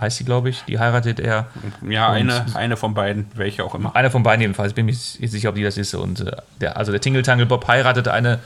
[0.00, 0.62] Heißt die, glaube ich.
[0.68, 1.48] Die heiratet er.
[1.88, 3.96] Ja, eine, eine von beiden, welche auch immer.
[3.96, 4.68] Einer von beiden jedenfalls.
[4.70, 5.92] Ich bin mir nicht sicher, ob die das ist.
[5.94, 8.38] Und äh, der, also der Tingle Tangle Bob heiratet eine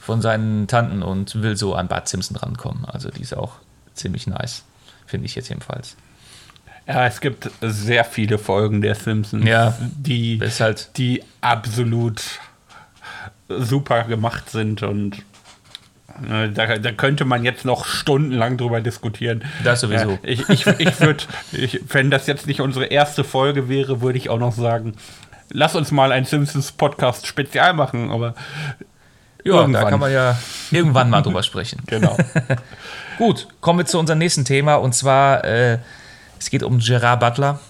[0.00, 2.84] von seinen Tanten und will so an Bart Simpson rankommen.
[2.84, 3.54] Also die ist auch
[3.94, 4.62] ziemlich nice.
[5.06, 5.96] Finde ich jetzt jedenfalls.
[6.86, 12.22] Ja, es gibt sehr viele Folgen der Simpsons, Ja, die, halt- die absolut
[13.48, 15.16] super gemacht sind und
[16.54, 19.44] da, da könnte man jetzt noch stundenlang drüber diskutieren.
[19.64, 20.10] Das sowieso.
[20.10, 21.24] Ja, ich ich, ich würde,
[21.88, 24.94] wenn das jetzt nicht unsere erste Folge wäre, würde ich auch noch sagen,
[25.50, 28.34] lass uns mal ein Simpsons-Podcast spezial machen, aber
[29.44, 29.72] Ja, Irgendwann.
[29.84, 30.38] da kann man ja
[30.70, 31.82] irgendwann mal drüber sprechen.
[31.86, 32.16] genau.
[33.18, 35.78] Gut, kommen wir zu unserem nächsten Thema und zwar, äh,
[36.38, 37.60] es geht um Gerard Butler.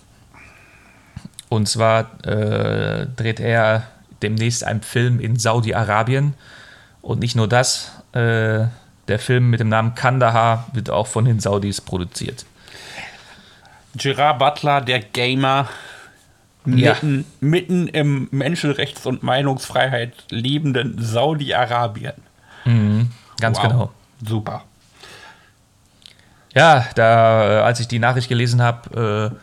[1.49, 3.83] Und zwar äh, dreht er
[4.23, 6.35] demnächst einen Film in Saudi-Arabien.
[7.03, 8.67] Und nicht nur das, äh,
[9.09, 12.45] der Film mit dem Namen Kandahar wird auch von den Saudis produziert.
[13.97, 15.69] Gerard Butler, der Gamer,
[16.65, 16.93] Ja.
[16.93, 22.13] mitten, mitten im Menschenrechts- und Meinungsfreiheit lebenden Saudi-Arabien.
[23.41, 23.63] Ganz Wow.
[23.63, 23.91] genau.
[24.25, 24.63] Super.
[26.55, 29.37] Ja, da, äh, als ich die Nachricht gelesen habe, äh,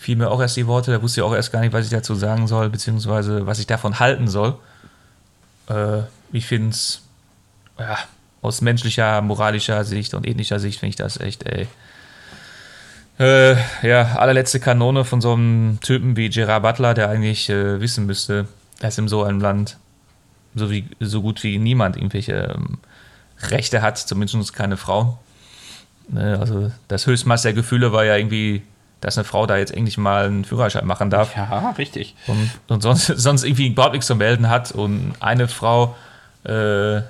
[0.00, 1.90] fiel mir auch erst die Worte, da wusste ich auch erst gar nicht, was ich
[1.90, 4.56] dazu sagen soll, beziehungsweise was ich davon halten soll.
[5.68, 7.02] Äh, ich finde es,
[7.78, 7.98] ja,
[8.42, 11.66] aus menschlicher, moralischer Sicht und ethischer Sicht finde ich das echt, ey.
[13.18, 13.56] Äh,
[13.86, 18.48] ja, allerletzte Kanone von so einem Typen wie Gerard Butler, der eigentlich äh, wissen müsste,
[18.80, 19.76] dass in so einem Land
[20.54, 22.78] so, wie, so gut wie niemand irgendwelche ähm,
[23.50, 25.14] Rechte hat, zumindest keine Frauen.
[26.08, 28.62] Ne, also das Höchstmaß der Gefühle war ja irgendwie,
[29.00, 32.14] dass eine Frau da jetzt endlich mal einen Führerschein machen darf Ja, richtig.
[32.26, 35.96] und, und sonst, sonst irgendwie überhaupt nichts zu melden hat und eine Frau,
[36.44, 37.00] äh,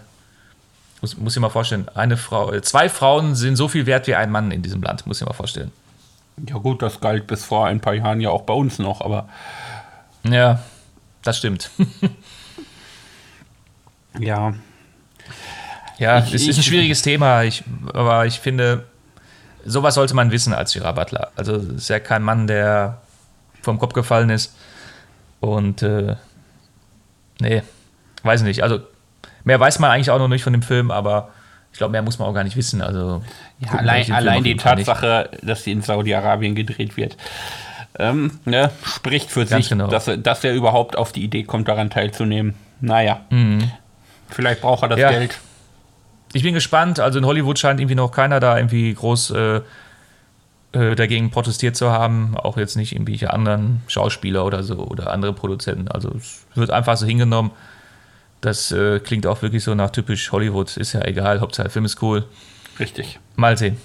[1.05, 4.15] muss, muss ich mal vorstellen, eine Frau, äh, zwei Frauen sind so viel wert wie
[4.15, 5.71] ein Mann in diesem Land, muss ich mal vorstellen.
[6.49, 9.29] Ja gut, das galt bis vor ein paar Jahren ja auch bei uns noch, aber
[10.25, 10.61] Ja,
[11.23, 11.71] das stimmt.
[14.19, 14.55] ja,
[15.99, 17.63] Ja, Ich- es ist ein schwieriges Thema, ich,
[17.93, 18.87] aber ich finde,
[19.65, 21.31] sowas sollte man wissen als Gerard Butler.
[21.37, 23.01] Also es ist ja kein Mann, der
[23.63, 24.55] vom Kopf gefallen ist.
[25.41, 26.17] Und äh,
[27.41, 27.63] nee,
[28.23, 28.63] weiß nicht.
[28.63, 28.81] Also
[29.45, 31.31] mehr weiß man eigentlich auch noch nicht von dem Film, aber
[31.73, 32.81] ich glaube, mehr muss man auch gar nicht wissen.
[32.83, 33.23] Also
[33.61, 34.87] ja allein, allein die Fall nicht.
[34.87, 37.17] Tatsache, dass sie in Saudi-Arabien gedreht wird,
[37.99, 39.89] ähm, ne, spricht für Ganz sich, genau.
[39.89, 42.55] dass, er- dass er überhaupt auf die Idee kommt, daran teilzunehmen.
[42.81, 43.21] Naja,
[44.31, 45.03] vielleicht braucht er das Mhm.
[45.03, 45.11] Ja.
[45.11, 45.39] Geld.
[46.33, 46.99] Ich bin gespannt.
[46.99, 49.61] Also in Hollywood scheint irgendwie noch keiner da irgendwie groß äh,
[50.73, 52.37] äh, dagegen protestiert zu haben.
[52.37, 55.87] Auch jetzt nicht irgendwelche anderen Schauspieler oder so oder andere Produzenten.
[55.89, 57.53] Also es wird einfach so hingenommen.
[58.45, 60.77] Das äh, klingt auch wirklich so nach typisch Hollywood.
[60.77, 61.41] Ist ja egal.
[61.41, 62.27] Hauptsache Film ist cool.
[62.79, 63.19] Richtig.
[63.37, 63.79] Mal sehen.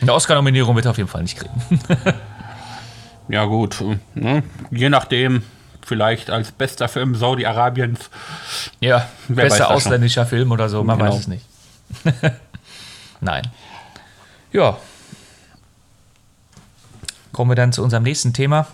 [0.00, 1.54] Eine Oscar-Nominierung wird er auf jeden Fall nicht kriegen.
[3.28, 3.82] Ja, gut.
[4.14, 4.44] Ne?
[4.70, 5.42] Je nachdem,
[5.84, 8.08] vielleicht als bester Film Saudi-Arabiens.
[8.78, 9.76] ja, Wer bester das schon.
[9.76, 10.84] ausländischer Film oder so.
[10.84, 11.10] Man Genau.
[11.10, 11.44] weiß es nicht.
[13.20, 13.48] Nein.
[14.52, 14.78] Ja.
[17.32, 18.68] Kommen wir dann zu unserem nächsten Thema.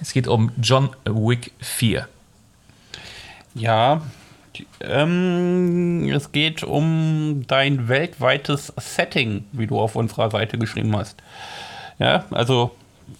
[0.00, 2.08] Es geht um John Wick 4.
[3.58, 4.02] Ja,
[4.56, 11.16] die- ähm, es geht um dein weltweites Setting, wie du auf unserer Seite geschrieben hast.
[11.98, 12.74] Ja, also,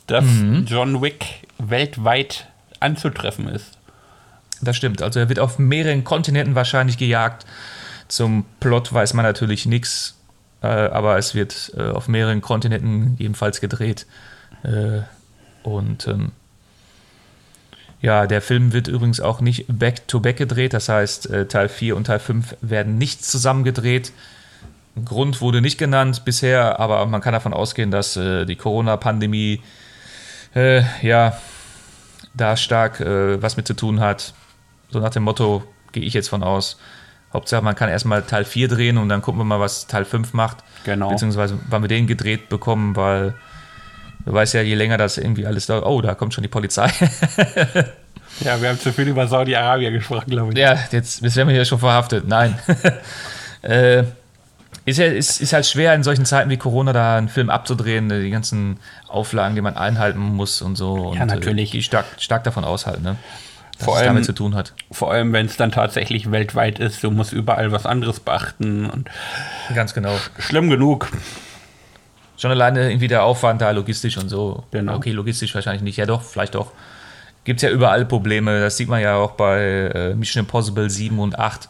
[0.06, 0.24] dass
[0.66, 2.46] John Wick weltweit
[2.80, 3.78] anzutreffen ist.
[4.60, 5.02] Das stimmt.
[5.02, 7.46] Also er wird auf mehreren Kontinenten wahrscheinlich gejagt.
[8.08, 10.16] Zum Plot weiß man natürlich nichts,
[10.62, 14.06] äh, aber es wird äh, auf mehreren Kontinenten ebenfalls gedreht.
[14.62, 15.00] Äh,
[15.62, 16.32] und ähm,
[18.00, 20.72] ja, der Film wird übrigens auch nicht back-to-back gedreht.
[20.72, 24.12] Das heißt, äh, Teil 4 und Teil 5 werden nicht zusammen gedreht.
[25.04, 29.62] Grund wurde nicht genannt bisher, aber man kann davon ausgehen, dass äh, die Corona-Pandemie
[30.54, 31.38] äh, ja
[32.34, 34.34] da stark äh, was mit zu tun hat.
[34.90, 36.78] So nach dem Motto gehe ich jetzt von aus.
[37.32, 40.32] Hauptsache, man kann erstmal Teil 4 drehen und dann gucken wir mal, was Teil 5
[40.32, 40.58] macht.
[40.84, 41.10] Genau.
[41.10, 43.34] Beziehungsweise, wann wir den gedreht bekommen, weil
[44.26, 46.90] du weißt ja, je länger das irgendwie alles dauert, oh, da kommt schon die Polizei.
[48.40, 50.58] Ja, wir haben zu viel über Saudi-Arabien gesprochen, glaube ich.
[50.58, 52.28] ja, jetzt, jetzt werden wir hier schon verhaftet.
[52.28, 52.56] Nein.
[53.62, 54.04] äh,
[54.84, 58.08] ist, ja, ist, ist halt schwer in solchen Zeiten wie Corona da einen Film abzudrehen,
[58.08, 58.78] die ganzen
[59.08, 61.12] Auflagen, die man einhalten muss und so.
[61.14, 61.70] Ja, und, natürlich.
[61.70, 63.16] Äh, die stark, stark davon aushalten, ne?
[63.76, 64.72] Dass Vor allem- damit zu tun hat.
[64.90, 69.08] Vor allem, wenn es dann tatsächlich weltweit ist, du musst überall was anderes beachten und
[69.74, 70.16] Ganz genau.
[70.38, 71.08] schlimm genug.
[72.38, 74.64] Schon alleine irgendwie der Aufwand da logistisch und so.
[74.70, 74.94] Genau.
[74.94, 75.96] Okay, logistisch wahrscheinlich nicht.
[75.96, 76.70] Ja doch, vielleicht doch.
[77.42, 78.60] Gibt es ja überall Probleme.
[78.60, 81.68] Das sieht man ja auch bei äh, Mission Impossible 7 und 8,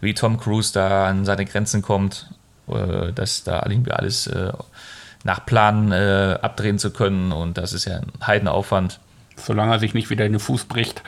[0.00, 2.30] wie Tom Cruise da an seine Grenzen kommt,
[2.68, 4.52] äh, dass da irgendwie alles äh,
[5.22, 7.32] nach Plan abdrehen zu können.
[7.32, 9.00] Und das ist ja ein Heidenaufwand.
[9.34, 11.02] Solange er sich nicht wieder in den Fuß bricht.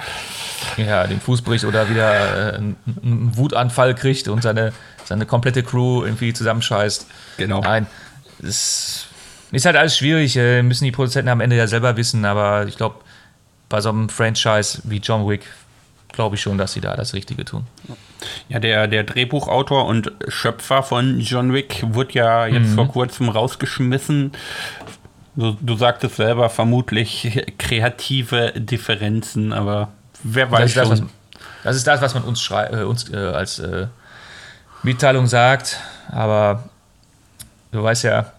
[0.77, 4.73] Ja, den Fuß bricht oder wieder einen, einen Wutanfall kriegt und seine,
[5.05, 7.07] seine komplette Crew irgendwie zusammenscheißt.
[7.37, 7.61] Genau.
[7.61, 7.87] Nein,
[8.43, 9.07] es,
[9.51, 12.77] ist halt alles schwierig, äh, müssen die Produzenten am Ende ja selber wissen, aber ich
[12.77, 12.97] glaube,
[13.69, 15.43] bei so einem Franchise wie John Wick
[16.13, 17.67] glaube ich schon, dass sie da das Richtige tun.
[18.49, 22.75] Ja, der, der Drehbuchautor und Schöpfer von John Wick wurde ja jetzt mhm.
[22.75, 24.33] vor kurzem rausgeschmissen.
[25.37, 29.93] Du, du sagtest selber, vermutlich kreative Differenzen, aber
[30.25, 30.91] wer weiß das schon.
[30.91, 31.09] Das, was,
[31.63, 33.87] das, ist das, was man uns, schrei äh, uns äh, als äh,
[34.83, 35.79] Mitteilung sagt,
[36.11, 36.69] aber
[37.73, 38.33] du weißt ja,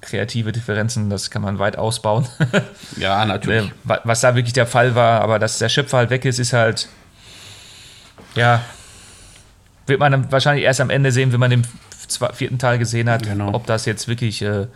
[0.00, 2.26] kreative Differenzen, das kann man weit ausbauen.
[2.96, 3.70] ja, natürlich.
[3.88, 6.52] Äh, was da wirklich der Fall war, aber dass der Schöpfer halt weg ist, ist
[6.52, 6.88] halt,
[8.34, 8.62] ja,
[9.86, 11.66] wird man dann wahrscheinlich erst am Ende sehen, wenn man den
[12.32, 13.52] vierten Teil gesehen hat, genau.
[13.52, 14.66] ob das jetzt wirklich äh,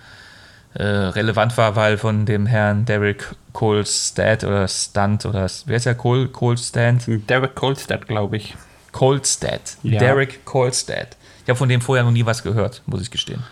[0.74, 5.94] äh, relevant war, weil von dem Herrn Derek Colstad oder Stunt oder wer ist der
[5.94, 7.06] Cole Colstad?
[7.06, 8.54] Derek Colstad, glaube ich.
[8.92, 9.60] Colstad.
[9.82, 9.98] Ja.
[9.98, 11.16] Derek Colstad.
[11.50, 13.42] Habe von dem vorher noch nie was gehört, muss ich gestehen.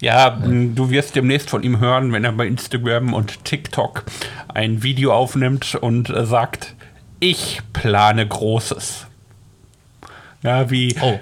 [0.00, 4.04] ja, ja, du wirst demnächst von ihm hören, wenn er bei Instagram und TikTok
[4.48, 6.74] ein Video aufnimmt und äh, sagt,
[7.20, 9.06] ich plane Großes.
[10.42, 10.96] Ja, wie.
[11.00, 11.18] Oh.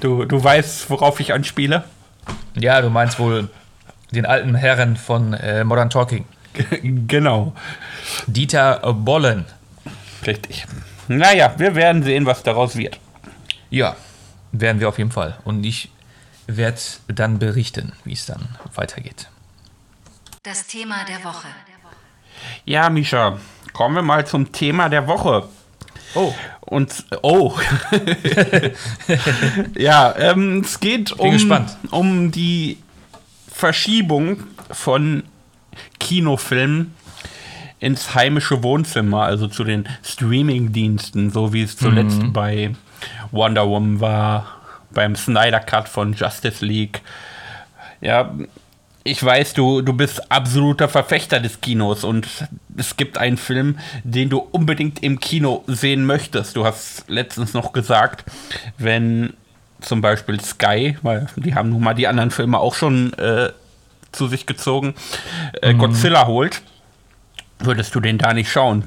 [0.00, 1.84] Du, du weißt, worauf ich anspiele?
[2.54, 3.48] Ja, du meinst wohl
[4.12, 6.24] den alten Herren von äh, Modern Talking.
[7.06, 7.54] genau.
[8.26, 9.46] Dieter Bollen.
[10.26, 10.66] Richtig.
[11.08, 12.98] Naja, wir werden sehen, was daraus wird.
[13.70, 13.96] Ja,
[14.60, 15.38] werden wir auf jeden Fall.
[15.44, 15.90] Und ich
[16.46, 19.28] werde dann berichten, wie es dann weitergeht.
[20.42, 21.48] Das Thema der Woche.
[22.64, 23.38] Ja, Misha,
[23.72, 25.48] kommen wir mal zum Thema der Woche.
[26.14, 26.32] Oh.
[26.60, 27.58] Und oh.
[29.76, 32.78] ja, ähm, es geht um, um die
[33.48, 35.24] Verschiebung von
[35.98, 36.94] Kinofilmen
[37.78, 42.32] ins heimische Wohnzimmer, also zu den Streaming-Diensten, so wie es zuletzt mhm.
[42.32, 42.74] bei
[43.30, 44.56] Wonder Woman war,
[44.90, 47.02] beim Snyder Cut von Justice League.
[48.00, 48.34] Ja,
[49.04, 52.26] ich weiß, du, du bist absoluter Verfechter des Kinos und
[52.76, 56.56] es gibt einen Film, den du unbedingt im Kino sehen möchtest.
[56.56, 58.24] Du hast letztens noch gesagt,
[58.78, 59.34] wenn
[59.80, 63.50] zum Beispiel Sky, weil die haben nun mal die anderen Filme auch schon äh,
[64.10, 64.94] zu sich gezogen,
[65.62, 65.78] äh, mhm.
[65.78, 66.62] Godzilla holt,
[67.60, 68.84] würdest du den da nicht schauen.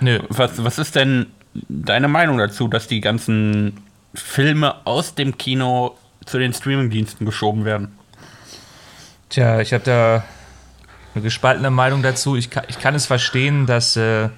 [0.00, 0.20] Nö.
[0.28, 1.26] Was, was ist denn
[1.68, 3.80] deine Meinung dazu, dass die ganzen
[4.14, 7.98] Filme aus dem Kino zu den Streamingdiensten geschoben werden?
[9.28, 10.24] Tja, ich habe da
[11.14, 12.36] eine gespaltene Meinung dazu.
[12.36, 13.96] Ich kann, ich kann es verstehen, dass.
[13.96, 14.28] Äh,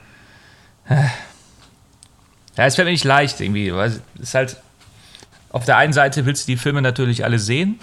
[0.89, 3.69] ja, es fällt mir nicht leicht irgendwie.
[3.69, 4.57] Es ist halt.
[5.51, 7.79] Auf der einen Seite willst du die Filme natürlich alle sehen,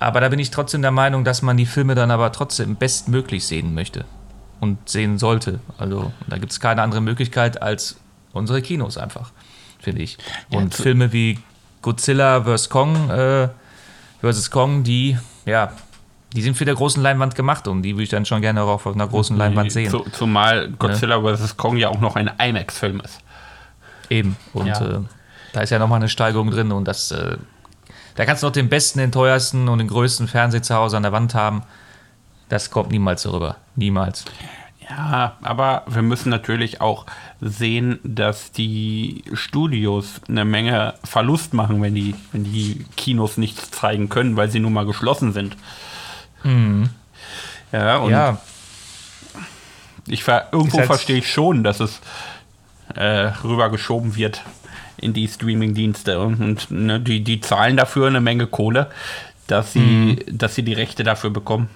[0.00, 3.46] aber da bin ich trotzdem der Meinung, dass man die Filme dann aber trotzdem bestmöglich
[3.46, 4.04] sehen möchte
[4.58, 5.60] und sehen sollte.
[5.78, 7.96] Also da gibt es keine andere Möglichkeit als
[8.36, 9.30] unsere Kinos einfach,
[9.80, 10.18] finde ich.
[10.50, 11.38] Und ja, Filme wie
[11.82, 12.68] Godzilla vs.
[12.68, 13.48] Kong, äh,
[14.20, 15.72] versus Kong, die ja
[16.34, 18.68] die sind für der großen Leinwand gemacht und die würde ich dann schon gerne auch
[18.68, 19.94] auf einer großen Leinwand sehen.
[20.12, 21.36] zumal Godzilla ja.
[21.36, 21.56] vs.
[21.56, 23.20] Kong ja auch noch ein IMAX-Film ist.
[24.10, 24.36] Eben.
[24.52, 24.96] Und ja.
[24.96, 25.00] äh,
[25.52, 27.38] da ist ja nochmal eine Steigerung drin und das, äh,
[28.16, 31.04] da kannst du noch den besten, den teuersten und den größten Fernseher zu Hause an
[31.04, 31.62] der Wand haben.
[32.48, 33.56] Das kommt niemals so rüber.
[33.74, 34.24] Niemals.
[34.88, 37.06] Ja, aber wir müssen natürlich auch
[37.40, 44.08] sehen, dass die Studios eine Menge Verlust machen, wenn die, wenn die Kinos nichts zeigen
[44.08, 45.56] können, weil sie nun mal geschlossen sind.
[46.44, 46.90] Mhm.
[47.72, 48.38] Ja, und ja.
[50.06, 52.00] ich ver irgendwo verstehe ich schon, dass es
[52.94, 54.42] äh, rübergeschoben wird
[54.98, 58.88] in die Streaming-Dienste und, und ne, die, die zahlen dafür eine Menge Kohle,
[59.48, 60.18] dass sie, mhm.
[60.30, 61.68] dass sie die Rechte dafür bekommen.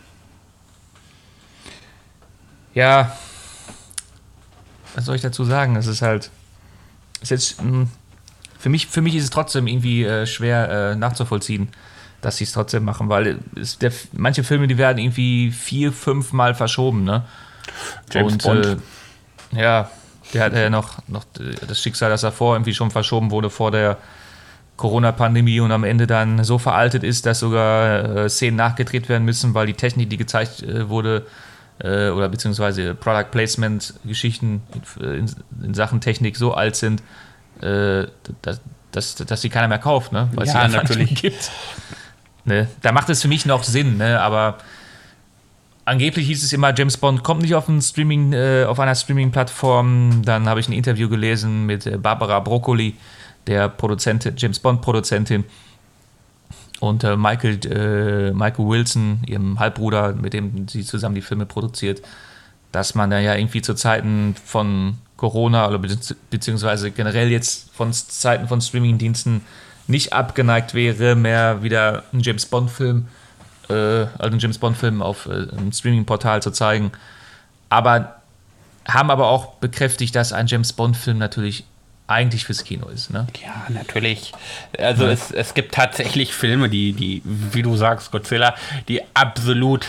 [2.75, 3.17] Ja,
[4.95, 5.77] was soll ich dazu sagen?
[5.77, 6.31] Es ist halt,
[7.21, 7.89] ist jetzt, hm,
[8.59, 11.69] für mich, für mich ist es trotzdem irgendwie äh, schwer äh, nachzuvollziehen,
[12.21, 13.39] dass sie es trotzdem machen, weil
[13.81, 17.25] der, manche Filme, die werden irgendwie vier, fünf Mal verschoben, ne?
[18.11, 18.67] James Und, Bond.
[19.55, 19.91] Äh, ja,
[20.35, 21.25] der hat ja noch, noch
[21.67, 23.97] das Schicksal, dass er vor irgendwie schon verschoben wurde vor der
[24.77, 29.55] Corona-Pandemie und am Ende dann so veraltet ist, dass sogar äh, Szenen nachgedreht werden müssen,
[29.55, 31.27] weil die Technik, die gezeigt äh, wurde,
[31.81, 34.63] äh, oder beziehungsweise Product Placement-Geschichten
[35.01, 35.31] in,
[35.63, 37.03] in, Sachen Technik so alt sind,
[37.61, 38.07] äh,
[38.43, 38.61] dass,
[38.93, 40.29] dass, dass sie keiner mehr kauft, ne?
[40.35, 41.51] weil ja, es sie natürlich gibt.
[42.45, 42.69] Ne?
[42.83, 44.21] Da macht es für mich noch Sinn, ne?
[44.21, 44.59] aber
[45.85, 50.23] angeblich hieß es immer, James Bond kommt nicht auf, ein Streaming, äh, auf einer Streaming-Plattform.
[50.25, 52.97] Dann habe ich ein Interview gelesen mit Barbara Broccoli,
[53.47, 55.45] der Produzentin, James Bond-Produzentin.
[56.81, 62.03] Und äh, Michael, äh, Michael Wilson, ihrem Halbbruder, mit dem sie zusammen die Filme produziert,
[62.73, 65.79] dass man da ja irgendwie zu Zeiten von Corona oder
[66.31, 69.43] beziehungsweise generell jetzt von Zeiten von Streamingdiensten
[69.87, 73.07] nicht abgeneigt wäre, mehr wieder einen James Bond-Film
[73.71, 76.93] äh, also einen James Bond-Film auf äh, einem Streaming-Portal zu zeigen.
[77.69, 78.17] Aber
[78.87, 81.65] haben aber auch bekräftigt, dass ein James Bond-Film natürlich
[82.11, 83.11] eigentlich fürs Kino ist.
[83.11, 83.27] Ne?
[83.43, 84.33] Ja, natürlich.
[84.79, 85.13] Also ja.
[85.13, 88.55] Es, es gibt tatsächlich Filme, die, die, wie du sagst, Godzilla,
[88.89, 89.87] die absolut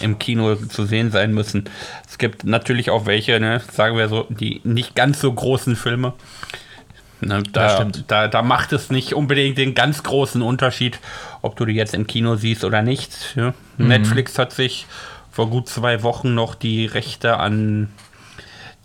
[0.00, 1.64] im Kino zu sehen sein müssen.
[2.08, 6.14] Es gibt natürlich auch welche, ne, sagen wir so, die nicht ganz so großen Filme.
[7.20, 10.98] Ne, da, da, da, macht es nicht unbedingt den ganz großen Unterschied,
[11.42, 13.34] ob du die jetzt im Kino siehst oder nicht.
[13.36, 13.52] Ja?
[13.76, 13.88] Mhm.
[13.88, 14.86] Netflix hat sich
[15.30, 17.90] vor gut zwei Wochen noch die Rechte an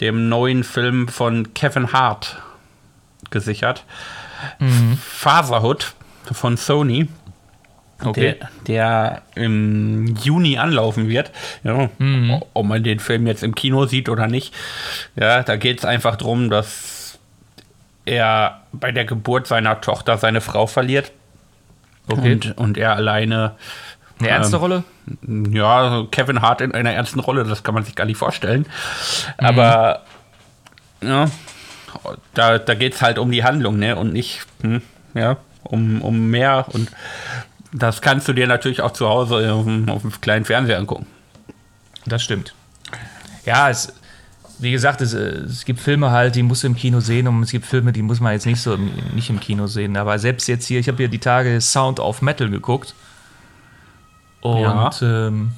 [0.01, 2.41] dem neuen Film von Kevin Hart
[3.31, 3.83] gesichert.
[4.59, 4.97] Mhm.
[4.97, 5.93] Fatherhood
[6.31, 7.07] von Sony.
[8.03, 8.35] Okay.
[8.39, 11.31] Der, der, im Juni anlaufen wird.
[11.63, 12.41] Ja, mhm.
[12.53, 14.53] Ob man den Film jetzt im Kino sieht oder nicht.
[15.15, 17.17] Ja, da geht es einfach darum, dass
[18.03, 21.11] er bei der Geburt seiner Tochter seine Frau verliert.
[22.07, 22.33] Okay.
[22.33, 23.55] Und, und er alleine.
[24.19, 24.83] Eine ernste ähm, Rolle?
[25.51, 28.65] Ja, Kevin Hart in einer ernsten Rolle, das kann man sich gar nicht vorstellen.
[29.39, 29.45] Mhm.
[29.45, 30.01] Aber
[31.01, 31.27] ja,
[32.33, 33.95] da, da geht es halt um die Handlung, ne?
[33.95, 34.81] Und nicht, hm,
[35.13, 36.65] ja, um, um mehr.
[36.71, 36.91] Und
[37.71, 41.07] das kannst du dir natürlich auch zu Hause auf dem, auf dem kleinen Fernseher angucken.
[42.05, 42.53] Das stimmt.
[43.45, 43.93] Ja, es,
[44.59, 47.51] wie gesagt, es, es gibt Filme halt, die musst du im Kino sehen und es
[47.51, 49.97] gibt Filme, die muss man jetzt nicht so im, nicht im Kino sehen.
[49.97, 52.95] Aber selbst jetzt hier, ich habe hier die Tage Sound of Metal geguckt.
[54.41, 54.91] Und ja.
[55.01, 55.51] ähm,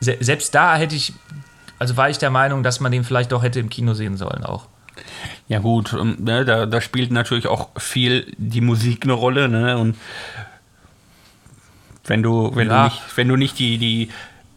[0.00, 1.12] se selbst da hätte ich,
[1.78, 4.44] also war ich der Meinung, dass man den vielleicht doch hätte im Kino sehen sollen
[4.44, 4.66] auch.
[5.48, 9.48] Ja gut, ne, da, da, spielt natürlich auch viel die Musik eine Rolle.
[9.48, 9.76] Ne?
[9.76, 9.96] Und
[12.06, 12.84] wenn du, wenn ja.
[12.84, 14.10] du nicht, wenn du nicht die, die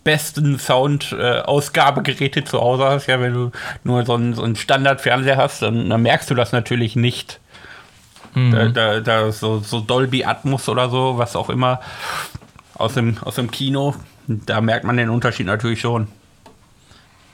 [0.03, 3.51] besten Sound-Ausgabegeräte zu Hause hast, ja, wenn du
[3.84, 7.39] nur so einen, so einen Standard-Fernseher hast, dann, dann, merkst du das natürlich nicht.
[8.36, 8.51] Mhm.
[8.51, 11.80] Da, da, da so, so, Dolby Atmos oder so, was auch immer
[12.76, 13.95] aus dem, aus dem Kino,
[14.28, 16.07] da merkt man den Unterschied natürlich schon.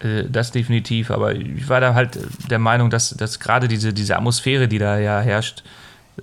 [0.02, 2.20] Äh, das definitiv, aber ich war da halt
[2.50, 5.64] der Meinung, dass, dass gerade diese, diese Atmosphäre, die da ja herrscht,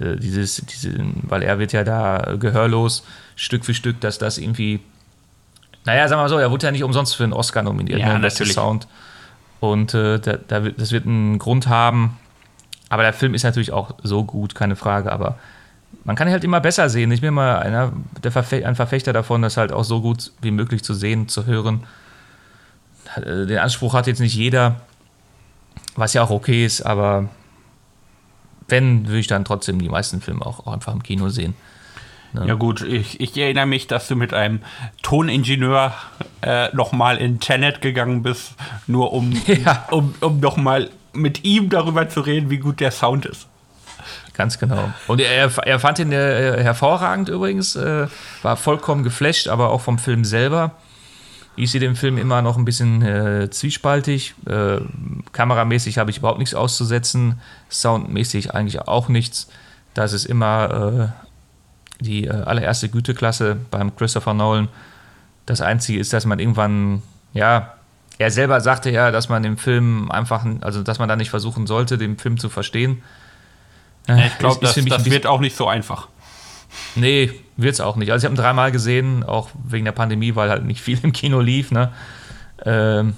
[0.00, 3.04] äh, dieses, diese, weil er wird ja da gehörlos,
[3.34, 4.80] Stück für Stück, dass das irgendwie,
[5.84, 8.14] naja, sagen wir mal so, er wurde ja nicht umsonst für einen Oscar nominiert, ja,
[8.14, 8.54] ne, natürlich.
[8.54, 8.88] Sound.
[9.60, 12.18] Und äh, da, da, das wird einen Grund haben.
[12.88, 15.38] Aber der Film ist natürlich auch so gut, keine Frage, aber
[16.04, 17.10] man kann ihn halt immer besser sehen.
[17.10, 20.52] Ich bin immer einer, der Verfe ein Verfechter davon, das halt auch so gut wie
[20.52, 21.84] möglich zu sehen, zu hören.
[23.16, 24.80] Äh, den Anspruch hat jetzt nicht jeder,
[25.94, 27.28] was ja auch okay ist, aber
[28.68, 31.54] wenn, würde ich dann trotzdem die meisten Filme auch, auch einfach im Kino sehen.
[32.32, 32.46] Ne?
[32.46, 34.60] Ja gut, ich, ich, erinnere mich, dass du mit einem
[35.02, 35.94] Toningenieur
[36.42, 38.54] äh, nochmal in Tenet gegangen bist,
[38.86, 39.86] nur um, ja.
[39.90, 43.46] um, um nochmal mit ihm darüber zu reden, wie gut der Sound ist.
[44.34, 44.92] Ganz genau.
[45.06, 48.06] Und er, er fand ihn äh, hervorragend übrigens, äh,
[48.42, 50.72] war vollkommen geflasht, aber auch vom Film selber.
[51.56, 54.34] Ich sehe den Film immer noch ein bisschen äh, zwiespaltig.
[54.46, 54.78] Äh,
[55.32, 57.40] kameramäßig habe ich überhaupt nichts auszusetzen,
[57.70, 59.48] soundmäßig eigentlich auch nichts.
[59.94, 61.12] Das ist immer
[62.00, 64.68] äh, die äh, allererste Güteklasse beim Christopher Nolan.
[65.46, 67.02] Das Einzige ist, dass man irgendwann,
[67.32, 67.72] ja,
[68.18, 71.66] er selber sagte ja, dass man den Film einfach, also dass man da nicht versuchen
[71.66, 73.02] sollte, den Film zu verstehen.
[74.08, 76.08] Ich glaube, das, das wird auch nicht so einfach.
[76.94, 78.10] Nee, wird es auch nicht.
[78.12, 81.12] Also ich habe ihn dreimal gesehen, auch wegen der Pandemie, weil halt nicht viel im
[81.12, 81.70] Kino lief.
[81.70, 81.92] Ne?
[82.64, 83.14] Ähm,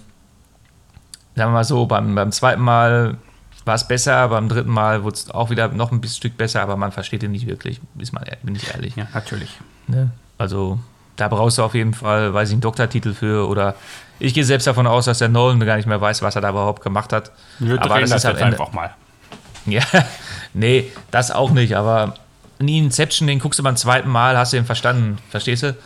[1.35, 3.17] sagen wir mal so, beim, beim zweiten Mal
[3.65, 6.63] war es besser, beim dritten Mal wurde es auch wieder noch ein bisschen Stück besser,
[6.63, 8.97] aber man versteht ihn nicht wirklich, ist mal, bin ich ehrlich.
[8.97, 9.59] Ja, natürlich.
[9.87, 10.11] Ne?
[10.39, 10.79] Also
[11.17, 13.75] da brauchst du auf jeden Fall, weiß ich, einen Doktortitel für oder
[14.21, 16.51] ich gehe selbst davon aus, dass der Nolan gar nicht mehr weiß, was er da
[16.51, 17.31] überhaupt gemacht hat.
[17.59, 18.95] Wir aber das, das ist halt einfach mal.
[19.67, 19.83] Ja,
[20.55, 22.15] nee, das auch nicht, aber
[22.59, 25.77] nie Inception, den guckst du beim zweiten Mal, hast du den verstanden, verstehst du?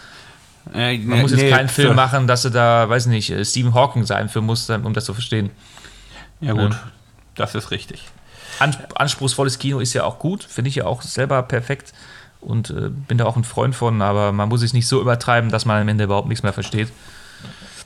[0.75, 3.75] Äh, Man muss jetzt nee, keinen Film machen, dass du da, weiß nicht, äh, Stephen
[3.75, 5.51] Hawking sein für musst, um das zu verstehen.
[6.41, 6.81] Ja, gut, ja.
[7.35, 8.05] das ist richtig.
[8.59, 11.93] Anspruchsvolles Kino ist ja auch gut, finde ich ja auch selber perfekt
[12.41, 15.51] und äh, bin da auch ein Freund von, aber man muss es nicht so übertreiben,
[15.51, 16.93] dass man am Ende überhaupt nichts mehr versteht.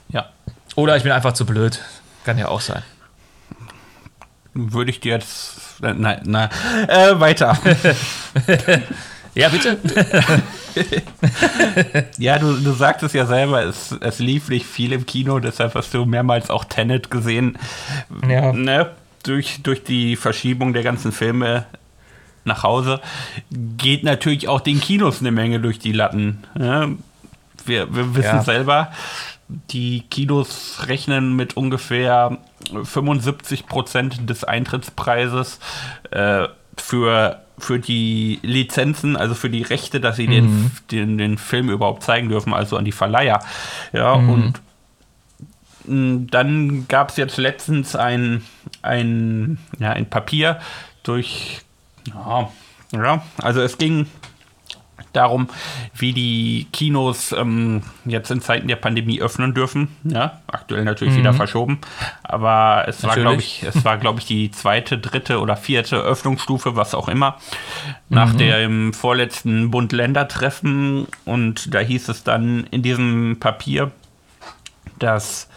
[0.09, 0.29] Ja.
[0.75, 1.79] Oder ich bin einfach zu blöd.
[2.25, 2.83] Kann ja auch sein.
[4.59, 6.49] Würde ich dir jetzt Nein, nein.
[6.87, 7.57] Äh, weiter.
[9.35, 9.77] ja, bitte.
[12.17, 15.93] ja, du, du sagtest ja selber, es, es lief nicht viel im Kino, deshalb hast
[15.93, 17.57] du mehrmals auch Tenet gesehen.
[18.27, 18.53] Ja.
[18.53, 18.89] Ne?
[19.23, 21.65] Durch, durch die Verschiebung der ganzen Filme
[22.43, 23.01] nach Hause
[23.51, 26.43] geht natürlich auch den Kinos eine Menge durch die Latten.
[26.55, 26.97] Ne?
[27.65, 28.43] Wir, wir wissen ja.
[28.43, 28.91] selber,
[29.49, 32.37] die Kinos rechnen mit ungefähr
[32.83, 35.59] 75 Prozent des Eintrittspreises
[36.11, 41.69] äh, für für die Lizenzen, also für die Rechte, dass sie den, den, den Film
[41.69, 43.39] überhaupt zeigen dürfen, also an die Verleiher.
[43.93, 44.61] Ja, und
[45.85, 48.43] mh, dann gab es jetzt letztens ein,
[48.83, 50.59] ein, ja, ein Papier
[51.01, 51.61] durch,
[52.05, 52.51] ja,
[52.91, 54.05] ja, also es ging
[55.17, 55.49] darum,
[55.95, 59.89] wie die Kinos ähm, jetzt in Zeiten der Pandemie öffnen dürfen.
[60.03, 61.79] Ja, aktuell natürlich wieder verschoben,
[62.23, 63.63] aber es war, glaube Natürlich.
[63.63, 67.37] ich, es war, glaube ich, die zweite, dritte oder vierte Öffnungsstufe, was auch immer,
[68.09, 71.07] nach dem vorletzten Bund-Länder-Treffen.
[71.25, 73.91] Und da hieß es dann in diesem Papier,
[74.99, 75.49] dass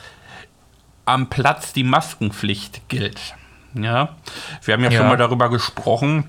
[1.05, 3.35] am Platz die Maskenpflicht gilt.
[3.75, 4.17] Ja,
[4.65, 4.99] wir haben ja, Ja.
[4.99, 6.25] schon mal darüber gesprochen,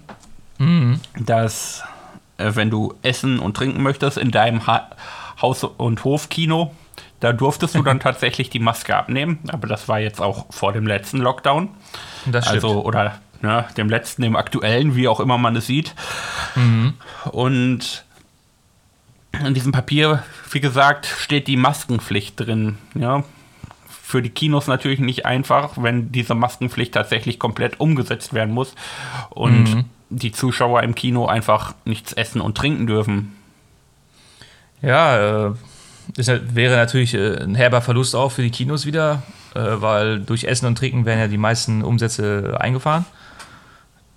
[1.20, 1.91] dass äh,
[2.38, 4.90] wenn du essen und trinken möchtest in deinem ha
[5.42, 6.72] Haus- und Hofkino,
[7.20, 9.40] da durftest du dann tatsächlich die Maske abnehmen.
[9.48, 11.70] Aber das war jetzt auch vor dem letzten Lockdown.
[12.28, 12.64] Das stimmt.
[12.64, 15.96] Also, oder ne, dem letzten, dem aktuellen, wie auch immer man es sieht.
[17.32, 18.06] Und
[19.46, 22.78] in diesem Papier, wie gesagt, steht die Maskenpflicht drin.
[22.96, 23.24] Ja.
[23.88, 28.76] Für die Kinos natürlich nicht einfach, wenn diese Maskenpflicht tatsächlich komplett umgesetzt werden muss
[29.30, 33.36] und die Zuschauer im Kino einfach nichts essen und trinken dürfen.
[34.82, 35.54] Ja, äh,
[36.16, 39.24] das wäre natürlich äh, ein herber Verlust auch für die Kinos wieder,
[39.56, 43.06] äh, weil durch Essen und Trinken werden ja die meisten Umsätze eingefahren.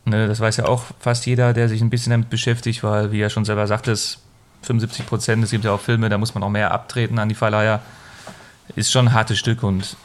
[0.07, 3.21] Ne, das weiß ja auch fast jeder, der sich ein bisschen damit beschäftigt, weil, wie
[3.21, 4.19] er schon selber sagte, es
[4.63, 7.35] 75 Prozent, es gibt ja auch Filme, da muss man auch mehr abtreten an die
[7.35, 7.81] Verleiher.
[8.77, 9.97] Ist schon ein hartes Stück und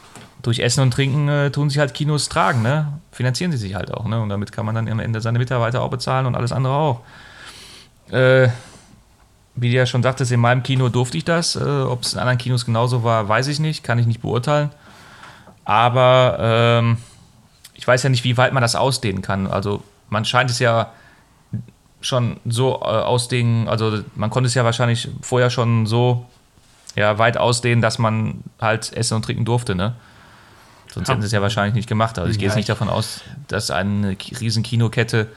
[0.42, 3.00] durch Essen und Trinken äh, tun sich halt Kinos tragen, ne?
[3.12, 4.22] Finanzieren sie sich halt auch, ne?
[4.22, 7.02] Und damit kann man dann am Ende seine Mitarbeiter auch bezahlen und alles andere auch.
[8.12, 8.50] Äh,
[9.56, 11.56] wie du ja schon sagtest, in meinem Kino durfte ich das.
[11.56, 14.70] Äh, Ob es in anderen Kinos genauso war, weiß ich nicht, kann ich nicht beurteilen.
[15.66, 16.98] Aber ähm,
[17.74, 19.48] ich weiß ja nicht, wie weit man das ausdehnen kann.
[19.48, 20.92] Also man scheint es ja
[22.02, 26.26] schon so äh, ausdehnen, also man konnte es ja wahrscheinlich vorher schon so
[26.96, 29.96] ja, weit ausdehnen, dass man halt essen und trinken durfte, ne?
[30.94, 32.18] Sonst hätten sie es ja wahrscheinlich nicht gemacht.
[32.18, 35.28] Also ich gehe Ja, jetzt nicht ich- davon aus, dass eine riesen Kinokette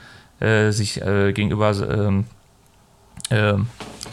[0.40, 2.24] äh, sich äh, gegenüber ähm,
[3.30, 3.66] ähm,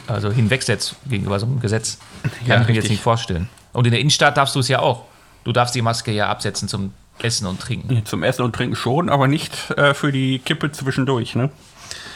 [0.07, 1.97] also hinwegsetzt gegenüber so einem Gesetz.
[2.23, 3.49] Kann Ja, ich mir jetzt nicht vorstellen.
[3.73, 5.05] Und in der Innenstadt darfst du es ja auch.
[5.43, 8.05] Du darfst die Maske ja absetzen zum Essen und Trinken.
[8.05, 11.49] Zum Essen und Trinken schon, aber nicht äh, für die Kippe zwischendurch, ne?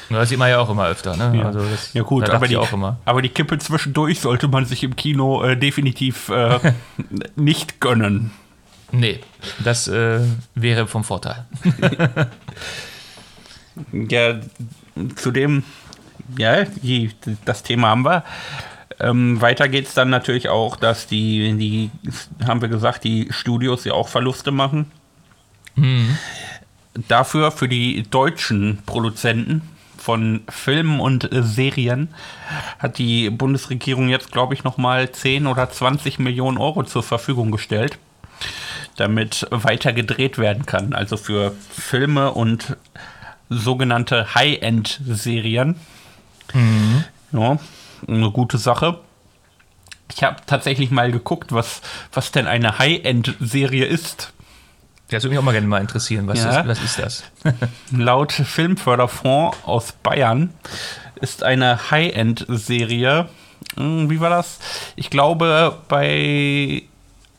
[0.09, 1.15] Das sieht man ja auch immer öfter.
[1.17, 1.39] Ne?
[1.39, 2.97] Ja, Also das, ja gut, aber die, ich auch immer.
[3.05, 6.59] aber die Kippe zwischendurch sollte man sich im Kino äh, definitiv äh,
[7.35, 8.31] nicht gönnen.
[8.93, 9.19] Nee,
[9.63, 10.19] das äh,
[10.55, 11.45] wäre vom Vorteil.
[13.91, 14.39] Ja,
[15.15, 15.63] zudem,
[16.37, 17.09] ja, die,
[17.43, 18.23] das Thema haben wir.
[18.99, 21.89] Ähm, weiter geht es dann natürlich auch, dass die, die,
[22.45, 24.91] haben wir gesagt, die Studios ja auch Verluste machen.
[27.07, 29.63] Dafür für die deutschen Produzenten
[29.97, 32.09] von Filmen und äh, Serien
[32.77, 37.97] hat die Bundesregierung jetzt, glaube ich, nochmal 10 oder 20 Millionen Euro zur Verfügung gestellt,
[38.97, 40.93] damit weiter gedreht werden kann.
[40.93, 42.75] Also für Filme und
[43.49, 45.75] sogenannte High-End-Serien.
[47.31, 47.57] Ja,
[48.07, 48.99] eine gute Sache.
[50.15, 51.81] Ich habe tatsächlich mal geguckt, was,
[52.11, 54.33] was denn eine High-End-Serie ist.
[55.09, 56.27] Das würde mich auch mal gerne mal interessieren.
[56.27, 56.61] Was, Ja.
[56.61, 57.23] ist, was ist das?
[57.91, 60.53] Laut Filmförderfonds aus Bayern
[61.21, 63.27] ist eine High-End-Serie.
[63.75, 64.59] Hm, Wie war das?
[64.95, 66.83] Ich glaube, bei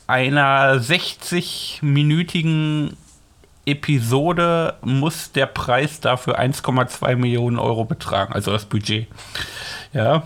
[0.06, 2.92] einer 60-minütigen
[3.66, 9.06] Episode muss der Preis dafür 1,2 Millionen Euro betragen, also das Budget.
[9.92, 10.22] Ja.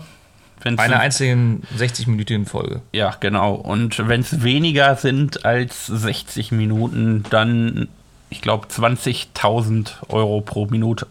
[0.61, 2.81] Wenn's Bei einer einzigen 60-minütigen Folge.
[2.91, 3.53] ja, genau.
[3.53, 7.87] Und wenn es weniger sind als 60 Minuten, dann,
[8.29, 11.07] ich glaube, 20.000 Euro pro Minute.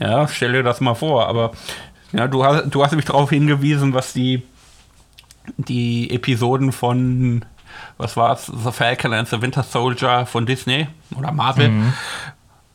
[0.00, 1.28] Ja, stell dir das mal vor.
[1.28, 1.52] Aber
[2.12, 4.42] ja, du, hast, du hast mich darauf hingewiesen, was die,
[5.56, 7.44] die Episoden von,
[7.98, 11.70] was war es, The Falcon and the Winter Soldier von Disney oder Marvel,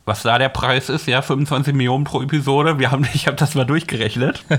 [0.04, 2.78] was da der Preis ist, ja, 25 Millionen pro Episode.
[2.78, 4.44] Wir haben, ich habe das mal durchgerechnet.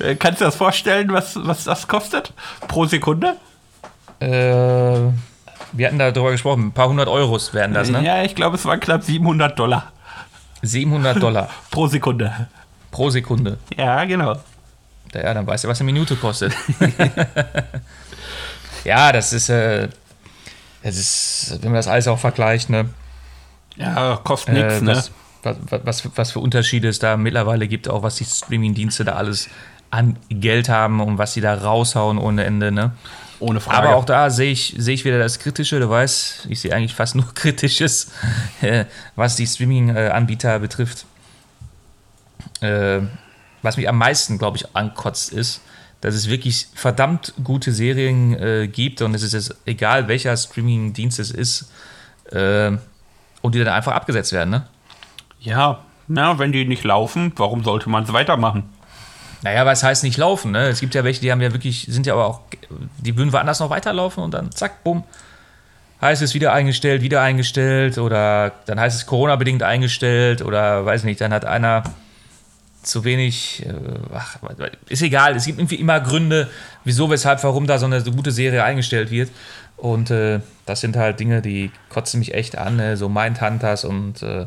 [0.00, 2.32] Äh, Kannst du dir das vorstellen, was, was das kostet
[2.68, 3.36] pro Sekunde?
[4.20, 4.26] Äh,
[5.72, 6.66] wir hatten darüber gesprochen.
[6.66, 8.04] Ein paar hundert Euros wären das, ne?
[8.04, 9.92] Ja, ich glaube, es waren knapp 700 Dollar
[10.62, 12.48] 700 Dollar pro Sekunde.
[12.90, 13.58] pro Sekunde.
[13.76, 14.36] Ja, genau.
[15.12, 16.52] Ja, dann weißt du, was eine Minute kostet.
[18.84, 19.88] ja, das ist, äh,
[20.82, 22.90] das ist, wenn man das alles auch vergleicht, ne?
[23.76, 25.02] Ja, kostet nichts, äh, ne?
[25.42, 29.14] was, was, was, was für Unterschiede es da mittlerweile gibt, auch was die Streaming-Dienste da
[29.14, 29.48] alles
[29.90, 32.92] an Geld haben und was sie da raushauen ohne Ende, ne?
[33.40, 33.88] Ohne Frage.
[33.88, 35.80] Aber auch da sehe ich, sehe ich wieder das Kritische.
[35.80, 38.12] Du weißt, ich sehe eigentlich fast nur Kritisches,
[38.60, 38.84] äh,
[39.16, 41.04] was die Streaming-Anbieter betrifft.
[42.60, 43.00] äh,
[43.64, 45.60] was mich am meisten, glaube ich, ankotzt, ist,
[46.00, 51.18] dass es wirklich verdammt gute Serien äh, gibt und es ist jetzt egal, welcher Streaming-Dienst
[51.18, 51.70] es ist,
[52.30, 52.72] äh,
[53.40, 54.66] und die dann einfach abgesetzt werden, ne?
[55.40, 58.64] Ja, na, wenn die nicht laufen, warum sollte man es weitermachen?
[59.42, 60.68] Naja, was heißt nicht laufen, ne?
[60.68, 62.40] Es gibt ja welche, die haben ja wirklich, sind ja aber auch,
[62.98, 65.04] die würden woanders noch weiterlaufen und dann zack, bumm,
[66.00, 71.20] heißt es wieder eingestellt, wieder eingestellt oder dann heißt es Corona-bedingt eingestellt oder weiß nicht,
[71.20, 71.82] dann hat einer
[72.84, 73.72] zu wenig, äh,
[74.14, 74.38] ach,
[74.88, 76.48] ist egal, es gibt irgendwie immer Gründe,
[76.84, 79.30] wieso, weshalb, warum da so eine so gute Serie eingestellt wird.
[79.76, 82.96] Und äh, das sind halt Dinge, die kotzen mich echt an, ne?
[82.96, 84.46] so Mindhunters und äh,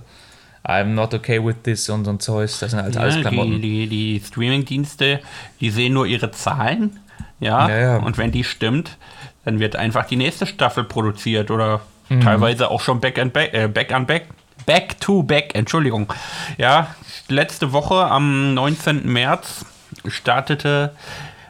[0.64, 3.62] I'm not okay with this und so ein Zeugs, das sind halt alles Klamotten.
[3.62, 5.20] Die, die, die Streaming-Dienste,
[5.60, 7.00] die sehen nur ihre Zahlen,
[7.40, 7.70] ja?
[7.70, 7.98] Ja, ja.
[7.98, 8.98] und wenn die stimmt,
[9.46, 11.82] dann wird einfach die nächste Staffel produziert oder
[12.22, 14.28] teilweise auch schon Back and Back, äh, Back and Back,
[14.68, 16.14] Back to Back, Entschuldigung.
[16.58, 16.94] Ja,
[17.30, 19.12] letzte Woche am 19.
[19.12, 19.66] März
[20.08, 20.94] startete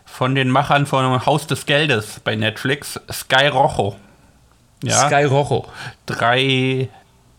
[0.06, 3.96] von den Machern von Haus des Geldes bei Netflix Sky Rojo.
[4.84, 5.66] Ja, Sky Rojo.
[6.06, 6.90] drei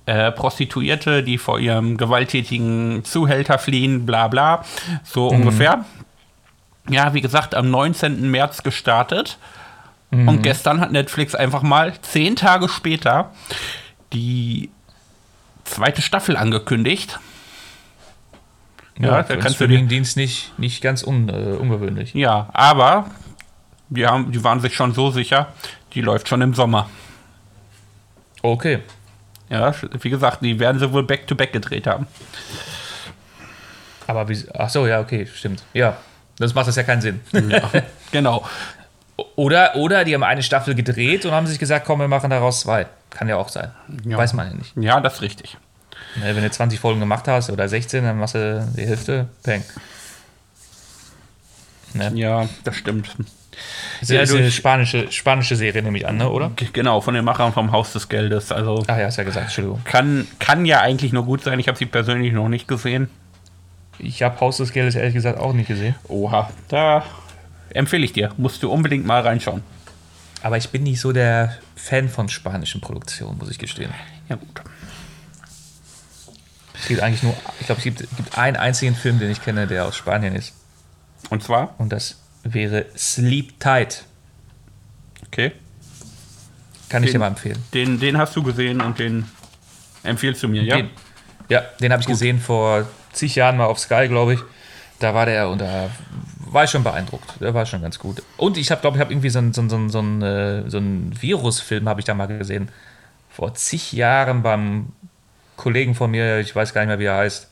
[0.06, 4.64] äh, Prostituierte, die vor ihrem gewalttätigen Zuhälter fliehen, bla bla,
[5.04, 5.84] so ungefähr.
[6.88, 8.28] Ja, wie gesagt, am 19.
[8.30, 9.38] März gestartet.
[10.10, 13.30] Und gestern hat Netflix einfach mal zehn Tage später
[14.12, 14.70] die
[15.68, 17.18] zweite Staffel angekündigt.
[18.98, 22.14] Ja, da für einen kannst du dir Streaming-Dienst nicht, nicht ganz un, äh, ungewöhnlich.
[22.14, 23.10] Ja, aber
[23.88, 25.52] die, haben, die waren sich schon so sicher,
[25.94, 26.90] die läuft schon im Sommer.
[28.42, 28.80] Okay.
[29.48, 32.06] Ja, wie gesagt, die werden sie wohl back-to-back gedreht haben.
[34.06, 35.62] Aber wie, ach so, ja, okay, stimmt.
[35.72, 35.96] Ja,
[36.38, 37.20] das macht das ja keinen Sinn.
[38.10, 38.42] Genau.
[39.36, 42.60] Oder, oder die haben eine Staffel gedreht und haben sich gesagt, komm, wir machen daraus
[42.60, 42.86] zwei.
[43.10, 43.70] Kann ja auch sein.
[44.04, 44.16] Ja.
[44.18, 44.72] Weiß man ja nicht.
[44.76, 45.56] Ja, das ist richtig.
[46.16, 49.28] Wenn du 20 Folgen gemacht hast oder 16, dann machst du die Hälfte.
[49.42, 49.62] Peng.
[51.94, 52.12] Ne?
[52.14, 53.16] Ja, das stimmt.
[54.00, 56.28] Das Ja, ist eine durch- spanische, spanische Serie, nehme ich an, ne?
[56.28, 56.52] oder?
[56.72, 58.52] Genau, von den Machern vom Haus des Geldes.
[58.52, 59.80] Also Ach ja, hast ja gesagt, Entschuldigung.
[59.84, 61.58] kann, kann ja eigentlich nur gut sein.
[61.58, 63.08] Ich habe sie persönlich noch nicht gesehen.
[63.98, 65.96] Ich habe Haus des Geldes ehrlich gesagt auch nicht gesehen.
[66.06, 67.04] Oha, da
[67.70, 68.30] empfehle ich dir.
[68.36, 69.62] Musst du unbedingt mal reinschauen.
[70.42, 73.92] Aber ich bin nicht so der Fan von spanischen Produktionen, muss ich gestehen.
[74.28, 74.60] Ja, gut.
[76.80, 79.66] Es gibt eigentlich nur, ich glaube, es gibt, gibt einen einzigen Film, den ich kenne,
[79.66, 80.52] der aus Spanien ist.
[81.30, 81.74] Und zwar?
[81.78, 84.04] Und das wäre Sleep Tight.
[85.26, 85.52] Okay.
[86.88, 87.62] Kann ich Den- dir mal empfehlen.
[87.74, 89.24] Den, den hast du gesehen und den
[90.04, 90.76] empfiehlst du mir, ja?
[90.76, 90.90] Den,
[91.48, 94.40] ja, den habe ich gesehen vor zig Jahren mal auf Sky, glaube ich.
[95.00, 95.90] Da war der und da
[96.52, 97.40] war ich schon beeindruckt.
[97.40, 98.22] Der war schon ganz gut.
[98.36, 100.22] Und ich habe, glaube ich, habe irgendwie so einen so einen- so einen- so einen,
[100.22, 100.80] äh, so
[101.20, 102.70] Virusfilm habe ich da mal gesehen.
[103.30, 104.92] Vor zig Jahren beim
[105.56, 107.48] Kollegen von mir, ich weiß gar nicht mehr, wie er heißt.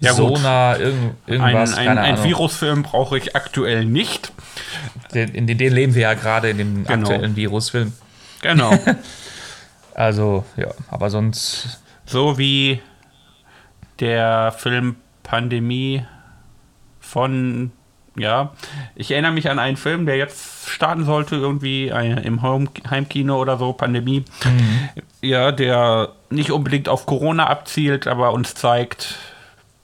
[0.00, 0.12] Ja.
[0.12, 2.24] Sona, irgend, Ein, irgendwas, ein, ein Ahnung.
[2.24, 4.32] Virusfilm brauche ich aktuell nicht.
[5.14, 7.08] Den, in den, den leben wir ja gerade in dem Genau.
[7.08, 7.92] aktuellen Virusfilm.
[8.42, 8.76] Genau.
[9.96, 11.80] Also, ja, aber sonst.
[12.04, 12.82] so wie
[14.00, 16.04] der Film Pandemie
[16.98, 17.70] von,
[18.16, 18.52] ja,
[18.94, 23.40] ich erinnere mich an einen Film, der jetzt starten sollte, irgendwie äh, im Home Heimkino
[23.40, 24.24] oder so, Pandemie.
[25.20, 29.16] Ja, der nicht unbedingt auf Corona abzielt, aber uns zeigt,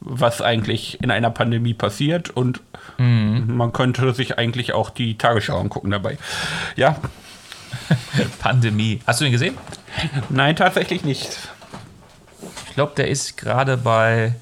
[0.01, 2.61] was eigentlich in einer Pandemie passiert und
[2.99, 6.19] man könnte sich eigentlich auch die Tagesschau angucken dabei.
[6.77, 6.97] Ja,
[8.41, 9.01] Pandemie.
[9.07, 9.57] Hast du den gesehen?
[10.29, 11.39] nein, tatsächlich nicht.
[12.69, 14.35] Ich glaube, der ist gerade bei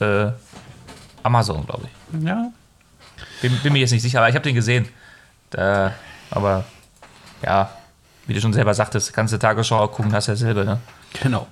[0.00, 0.26] äh,
[1.22, 1.93] Amazon, glaube ich.
[2.20, 2.52] Ja,
[3.42, 4.88] Bin, bin mir jetzt nicht sicher, aber ich habe den gesehen.
[5.50, 5.94] Da,
[6.30, 6.64] aber
[7.42, 7.70] ja,
[8.26, 10.80] wie du schon selber sagtest, kannst du Tagesschau gucken, hast ja selber, ne?
[11.22, 11.46] Genau.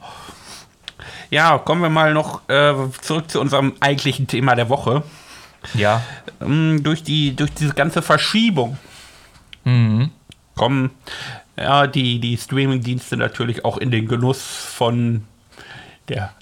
[1.30, 5.02] Ja, kommen wir mal noch äh, zurück zu unserem eigentlichen Thema der Woche.
[5.74, 6.02] Ja.
[6.40, 8.76] Ähm, durch, die, durch diese ganze Verschiebung
[10.56, 10.90] kommen
[11.56, 15.24] ja, die, die Streaming-Dienste natürlich auch in den Genuss von
[16.08, 16.32] der,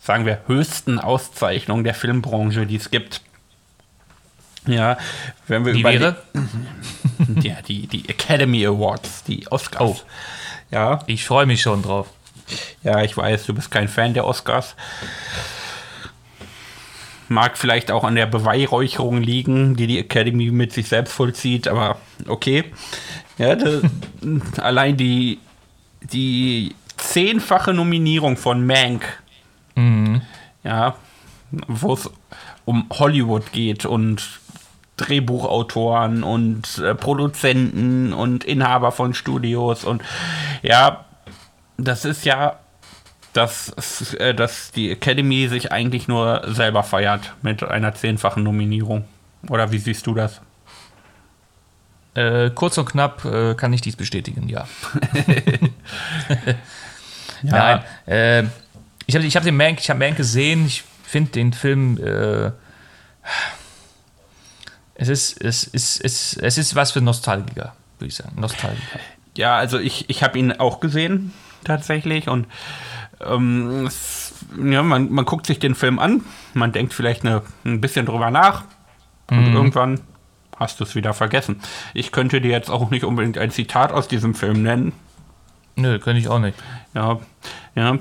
[0.00, 3.22] sagen wir, höchsten Auszeichnung der Filmbranche, die es gibt.
[4.68, 4.98] Ja,
[5.46, 6.16] wenn wir Die über wäre?
[7.18, 9.82] Die, ja, die, die Academy Awards, die Oscars.
[9.82, 9.96] Oh.
[10.70, 12.08] Ja, Ich freue mich schon drauf.
[12.82, 14.74] Ja, ich weiß, du bist kein Fan der Oscars.
[17.28, 21.98] Mag vielleicht auch an der Beweihräucherung liegen, die die Academy mit sich selbst vollzieht, aber
[22.26, 22.64] okay.
[23.36, 23.80] Ja, da,
[24.62, 25.38] allein die,
[26.00, 29.04] die zehnfache Nominierung von Mank,
[30.64, 30.96] ja,
[31.68, 32.10] wo es
[32.64, 34.40] um Hollywood geht und
[34.98, 40.02] Drehbuchautoren und äh, Produzenten und Inhaber von Studios und
[40.62, 41.04] ja,
[41.76, 42.58] das ist ja
[43.32, 49.04] dass, äh, dass die Academy sich eigentlich nur selber feiert mit einer zehnfachen Nominierung.
[49.48, 50.40] Oder wie siehst du das?
[52.14, 54.66] Äh, kurz und knapp äh, kann ich dies bestätigen, ja.
[57.42, 57.52] ja.
[57.52, 58.42] Nein, äh,
[59.06, 60.66] ich habe ich hab den Mank, ich habe Mank gesehen.
[60.66, 62.52] Ich finde den Film.
[64.98, 68.38] Es ist, es ist, es, es ist was für Nostalgiker, würde ich sagen.
[68.40, 68.98] Nostalgiker.
[69.36, 71.32] Ja, also ich, ich habe ihn auch gesehen,
[71.62, 72.28] tatsächlich.
[72.28, 72.46] Und
[73.24, 76.22] ähm, es, ja, man, man guckt sich den Film an,
[76.52, 78.64] man denkt vielleicht eine, ein bisschen drüber nach.
[79.30, 79.56] Und mhm.
[79.56, 80.00] irgendwann
[80.56, 81.60] hast du es wieder vergessen.
[81.94, 84.92] Ich könnte dir jetzt auch nicht unbedingt ein Zitat aus diesem Film nennen.
[85.76, 86.58] Nö, könnte ich auch nicht.
[86.94, 87.20] Ja,
[87.76, 87.98] ja.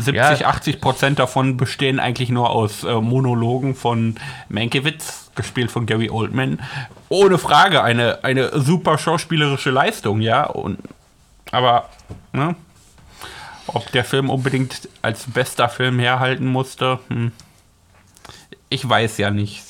[0.00, 0.46] 70, ja.
[0.48, 4.16] 80 Prozent davon bestehen eigentlich nur aus äh, Monologen von
[4.48, 6.60] Mankiewicz, gespielt von Gary Oldman.
[7.08, 10.44] Ohne Frage eine, eine super schauspielerische Leistung, ja.
[10.44, 10.78] Und,
[11.50, 11.88] aber,
[12.32, 12.56] ne?
[13.66, 17.32] Ob der Film unbedingt als bester Film herhalten musste, hm.
[18.68, 19.64] ich weiß ja nicht.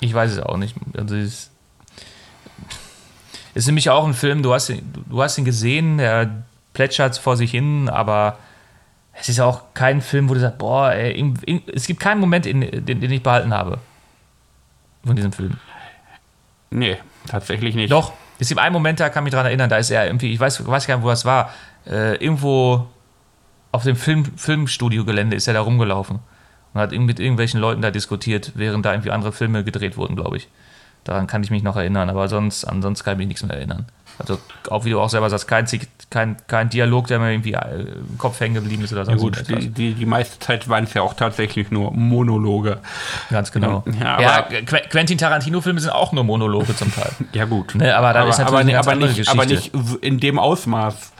[0.00, 0.74] Ich weiß es auch nicht.
[0.96, 1.50] Also es
[3.54, 4.72] ist nämlich auch ein Film, du hast,
[5.08, 8.38] du hast ihn gesehen, der plätschert vor sich hin, aber
[9.20, 11.34] es ist auch kein Film, wo du sagst, boah, ey,
[11.74, 13.78] es gibt keinen Moment, in, den, den ich behalten habe.
[15.04, 15.56] Von diesem Film.
[16.70, 17.90] Nee, tatsächlich nicht.
[17.90, 20.40] Doch, es gibt einen Moment, da kann mich daran erinnern, da ist er irgendwie, ich
[20.40, 21.52] weiß, weiß gar nicht, wo das war,
[21.86, 22.86] äh, irgendwo
[23.72, 26.20] auf dem Film, Filmstudio-Gelände ist er da rumgelaufen
[26.72, 30.36] und hat mit irgendwelchen Leuten da diskutiert, während da irgendwie andere Filme gedreht wurden, glaube
[30.36, 30.48] ich.
[31.04, 33.86] Daran kann ich mich noch erinnern, aber sonst, ansonsten kann ich mich nichts mehr erinnern.
[34.18, 34.38] Also,
[34.68, 35.66] auch wie du auch selber sagst, kein,
[36.10, 39.12] kein, kein Dialog, der mir irgendwie äh, im Kopf hängen geblieben ist oder so.
[39.12, 42.78] Ja, gut, die, die, die, meiste Zeit waren es ja auch tatsächlich nur Monologe.
[43.30, 43.84] Ganz genau.
[44.00, 47.12] Ja, ja Quentin Tarantino-Filme sind auch nur Monologe zum Teil.
[47.32, 47.74] ja, gut.
[47.76, 51.12] Ne, aber da ist natürlich aber, aber, nicht, aber nicht in dem Ausmaß.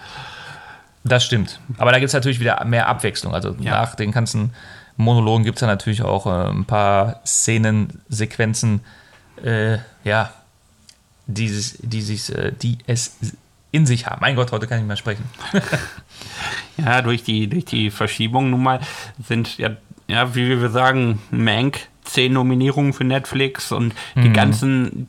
[1.04, 1.60] Das stimmt.
[1.78, 3.34] Aber da gibt es natürlich wieder mehr Abwechslung.
[3.34, 3.70] Also ja.
[3.70, 4.52] nach den ganzen
[4.96, 8.80] Monologen gibt es da natürlich auch äh, ein paar Szenen, Sequenzen,
[9.42, 10.30] äh, ja,
[11.28, 13.16] dieses, dieses, äh, die es
[13.70, 14.20] in sich haben.
[14.20, 15.24] Mein Gott, heute kann ich nicht mehr sprechen.
[16.78, 18.80] ja, durch die, durch die Verschiebung nun mal
[19.24, 19.76] sind ja,
[20.08, 24.32] ja, wie wir sagen, Mank, zehn Nominierungen für Netflix und die mhm.
[24.32, 25.08] ganzen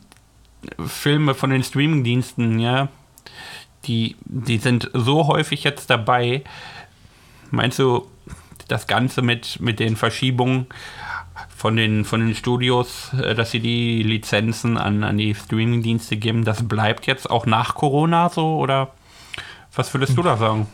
[0.85, 2.89] Filme von den Streamingdiensten, ja,
[3.85, 6.43] die, die sind so häufig jetzt dabei.
[7.49, 8.05] Meinst du,
[8.67, 10.67] das Ganze mit, mit den Verschiebungen
[11.59, 16.45] von den, von den Studios, äh, dass sie die Lizenzen an, an die Streamingdienste geben,
[16.45, 18.91] das bleibt jetzt auch nach Corona so oder
[19.75, 20.67] was würdest du da sagen?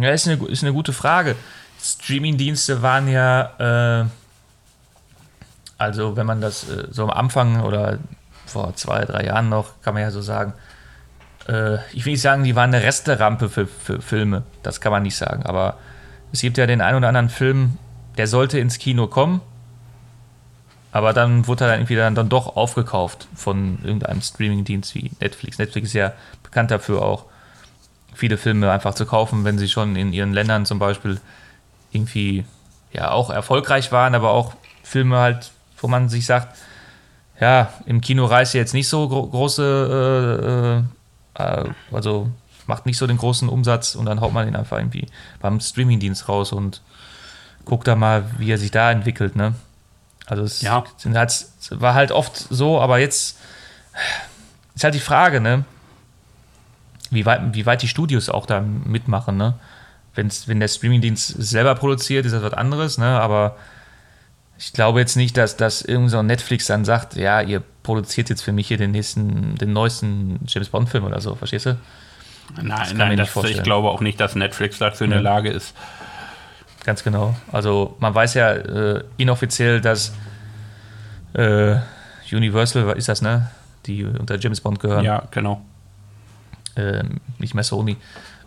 [0.00, 1.34] Ja, ist eine, ist eine gute Frage.
[1.82, 4.06] Streamingdienste waren ja, äh,
[5.78, 7.98] also wenn man das äh, so am Anfang oder
[8.46, 10.52] vor zwei, drei Jahren noch, kann man ja so sagen,
[11.48, 15.02] äh, ich will nicht sagen, die waren eine Resterampe für, für Filme, das kann man
[15.02, 15.78] nicht sagen, aber
[16.30, 17.78] es gibt ja den einen oder anderen Film,
[18.16, 19.40] der sollte ins Kino kommen,
[20.92, 25.58] aber dann wurde er dann irgendwie dann, dann doch aufgekauft von irgendeinem Streamingdienst wie Netflix.
[25.58, 27.24] Netflix ist ja bekannt dafür auch,
[28.14, 31.18] viele Filme einfach zu kaufen, wenn sie schon in ihren Ländern zum Beispiel
[31.92, 32.44] irgendwie
[32.92, 34.52] ja auch erfolgreich waren, aber auch
[34.82, 36.56] Filme halt, wo man sich sagt,
[37.40, 40.84] ja, im Kino reißt jetzt nicht so gro große,
[41.36, 42.30] äh, äh, also
[42.66, 45.06] macht nicht so den großen Umsatz und dann haut man ihn einfach irgendwie
[45.40, 46.82] beim Streamingdienst raus und
[47.64, 49.54] guck da mal, wie er sich da entwickelt, ne?
[50.26, 50.84] Also es ja.
[51.70, 53.38] war halt oft so, aber jetzt
[54.74, 55.64] ist halt die Frage, ne?
[57.10, 59.54] Wie weit, wie weit die Studios auch da mitmachen, ne?
[60.14, 63.20] Wenn's, wenn der Streamingdienst selber produziert, ist das was anderes, ne?
[63.20, 63.56] Aber
[64.58, 68.42] ich glaube jetzt nicht, dass, dass irgend so Netflix dann sagt, ja, ihr produziert jetzt
[68.42, 71.76] für mich hier den nächsten, den neuesten James Bond-Film oder so, verstehst du?
[72.60, 75.74] Nein, nein, das, ich glaube auch nicht, dass Netflix dazu in der Lage ist,
[76.84, 77.34] Ganz genau.
[77.50, 80.12] Also man weiß ja äh, inoffiziell, dass
[81.34, 81.76] äh,
[82.30, 83.50] Universal, ist das, ne?
[83.86, 85.04] Die unter James Bond gehören.
[85.04, 85.62] Ja, genau.
[86.76, 87.96] Ähm, nicht mehr Sony.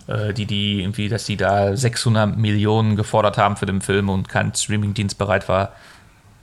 [0.07, 4.29] Äh, die, die irgendwie, dass die da 600 Millionen gefordert haben für den Film und
[4.29, 5.71] kein Streamingdienst bereit war,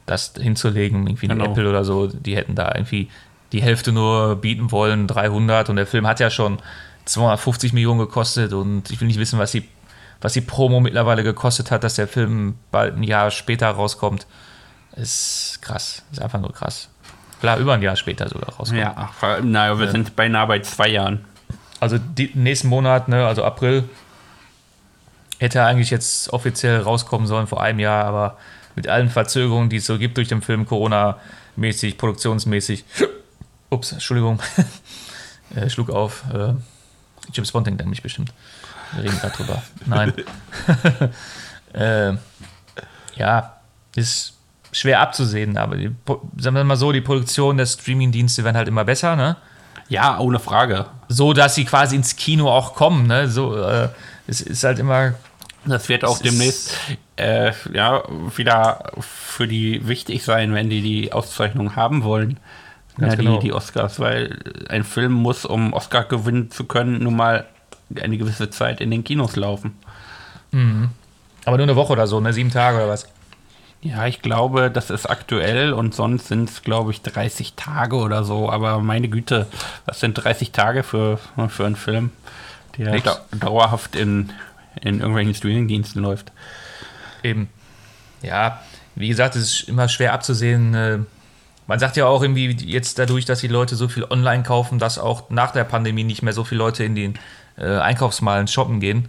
[0.07, 1.07] das hinzulegen.
[1.07, 1.47] Irgendwie genau.
[1.47, 3.09] Apple oder so, die hätten da irgendwie
[3.53, 5.69] die Hälfte nur bieten wollen, 300.
[5.71, 6.59] Und der Film hat ja schon
[7.05, 9.65] 250 Millionen gekostet und ich will nicht wissen, was die
[10.23, 14.27] was die Promo mittlerweile gekostet hat, dass der Film bald ein Jahr später rauskommt,
[14.97, 16.03] ist krass.
[16.13, 16.89] Ist einfach nur krass.
[17.41, 18.81] Klar, über ein Jahr später sogar rauskommt.
[18.81, 19.11] Ja,
[19.43, 19.91] naja, wir ja.
[19.91, 21.25] sind beinahe bei zwei Jahren.
[21.81, 23.89] Also die, nächsten Monat, ne, also April,
[25.41, 28.39] hätte er eigentlich jetzt offiziell rauskommen sollen vor einem Jahr, aber
[28.77, 32.85] mit allen Verzögerungen, die es so gibt durch den Film, Corona-mäßig, produktionsmäßig.
[33.71, 34.39] Ups, Entschuldigung.
[35.57, 36.23] äh, schlug auf.
[36.33, 36.55] Äh,
[37.33, 38.33] James Bond denkt an mich bestimmt.
[38.95, 39.63] Wir reden darüber.
[39.87, 40.13] Nein.
[41.73, 42.13] äh,
[43.17, 43.57] ja,
[43.95, 44.35] ist
[44.73, 45.95] schwer abzusehen, aber die,
[46.39, 49.37] sagen wir mal so, die Produktion der Streaming-Dienste werden halt immer besser, ne?
[49.89, 50.87] Ja, ohne Frage.
[51.09, 53.29] So, dass sie quasi ins Kino auch kommen, ne?
[53.29, 53.89] So, äh,
[54.27, 55.15] es ist halt immer.
[55.65, 56.77] Das wird auch demnächst
[57.17, 58.03] äh, ja,
[58.37, 62.41] wieder für die wichtig sein, wenn die die Auszeichnung haben wollen.
[62.99, 63.37] Ja, genau.
[63.37, 64.39] die, die Oscars, weil
[64.69, 67.47] ein Film muss, um Oscar gewinnen zu können, nun mal
[68.01, 69.77] eine gewisse Zeit in den Kinos laufen.
[70.53, 70.91] Mhm.
[71.45, 72.33] Aber nur eine Woche oder so, ne?
[72.33, 73.07] Sieben Tage oder was?
[73.83, 78.23] Ja, ich glaube, das ist aktuell und sonst sind es, glaube ich, 30 Tage oder
[78.23, 78.49] so.
[78.49, 79.49] Aber meine Güte,
[79.87, 81.19] was sind 30 Tage für,
[81.49, 82.11] für einen Film,
[82.79, 84.31] der da, dauerhaft in,
[84.81, 86.31] in irgendwelchen Streamingdiensten läuft?
[87.25, 87.49] Eben.
[88.23, 88.61] Ja,
[88.95, 90.75] wie gesagt, es ist immer schwer abzusehen.
[90.75, 90.99] Äh,
[91.67, 94.99] man sagt ja auch irgendwie jetzt dadurch, dass die Leute so viel online kaufen, dass
[94.99, 97.19] auch nach der Pandemie nicht mehr so viele Leute in den
[97.63, 99.09] äh, Einkaufsmalen shoppen gehen.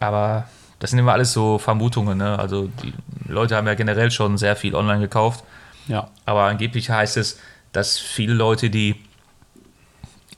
[0.00, 0.48] Aber
[0.78, 2.18] das sind immer alles so Vermutungen.
[2.18, 2.38] Ne?
[2.38, 2.92] Also die
[3.28, 5.44] Leute haben ja generell schon sehr viel online gekauft.
[5.86, 6.08] Ja.
[6.24, 7.38] Aber angeblich heißt es,
[7.72, 8.96] dass viele Leute, die,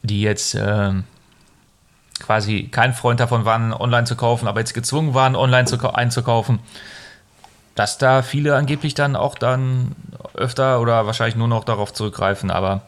[0.02, 0.92] die jetzt äh,
[2.20, 6.58] quasi kein Freund davon waren, online zu kaufen, aber jetzt gezwungen waren, online zu, einzukaufen,
[7.74, 9.96] dass da viele angeblich dann auch dann
[10.34, 12.50] öfter oder wahrscheinlich nur noch darauf zurückgreifen.
[12.50, 12.82] Aber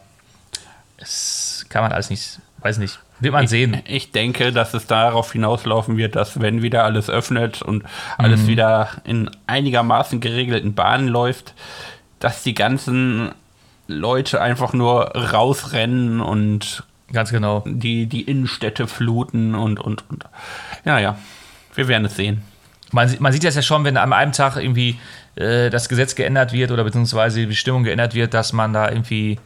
[0.97, 2.99] es kann man alles nicht, weiß nicht.
[3.19, 3.81] Wird man ich, sehen.
[3.85, 7.83] Ich denke, dass es darauf hinauslaufen wird, dass wenn wieder alles öffnet und
[8.17, 8.47] alles mhm.
[8.47, 11.53] wieder in einigermaßen geregelten Bahnen läuft,
[12.19, 13.31] dass die ganzen
[13.87, 20.25] Leute einfach nur rausrennen und ganz genau die, die Innenstädte fluten und, und, und.
[20.85, 21.17] Ja, ja,
[21.73, 22.43] wir werden es sehen.
[22.91, 24.99] Man, man sieht das ja schon, wenn an einem Tag irgendwie
[25.35, 29.39] äh, das Gesetz geändert wird oder beziehungsweise die Bestimmung geändert wird, dass man da irgendwie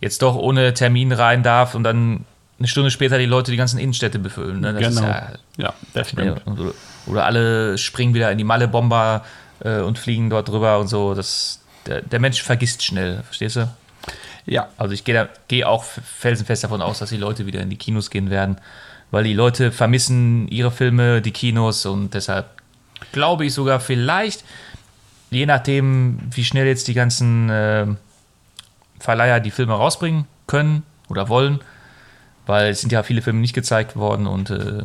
[0.00, 2.24] jetzt doch ohne Termin rein darf und dann
[2.58, 4.60] eine Stunde später die Leute die ganzen Innenstädte befüllen.
[4.60, 4.74] Ne?
[4.74, 5.02] genau.
[5.02, 6.46] Ja, ja, das stimmt.
[6.46, 6.72] Oder,
[7.06, 9.24] oder, alle springen wieder in die Malle-Bomber
[9.60, 11.14] äh, und fliegen dort drüber und so.
[11.14, 13.68] Das, der, der Mensch vergisst schnell, verstehst du?
[14.46, 14.68] Ja.
[14.78, 18.10] Also ich gehe geh auch felsenfest davon aus, dass die Leute wieder in die Kinos
[18.10, 18.56] gehen werden,
[19.10, 22.46] weil die Leute vermissen ihre Filme, die Kinos und deshalb
[23.12, 24.44] glaube ich sogar vielleicht,
[25.30, 27.86] je nachdem, wie schnell jetzt die ganzen äh,
[28.98, 31.60] Verleiher die Filme rausbringen können oder wollen,
[32.46, 34.82] weil es sind ja viele Filme nicht gezeigt worden und äh,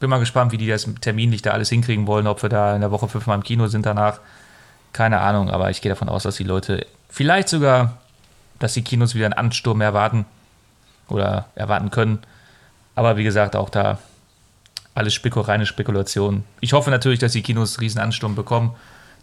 [0.00, 2.80] bin mal gespannt, wie die das terminlich da alles hinkriegen wollen, ob wir da in
[2.80, 4.18] der Woche fünfmal im Kino sind danach.
[4.92, 7.98] Keine Ahnung, aber ich gehe davon aus, dass die Leute vielleicht sogar,
[8.58, 10.26] dass die Kinos wieder einen Ansturm erwarten
[11.08, 12.18] oder erwarten können.
[12.94, 13.98] Aber wie gesagt, auch da
[14.94, 16.44] alles Speko, reine Spekulation.
[16.60, 18.74] Ich hoffe natürlich, dass die Kinos einen riesen Ansturm bekommen,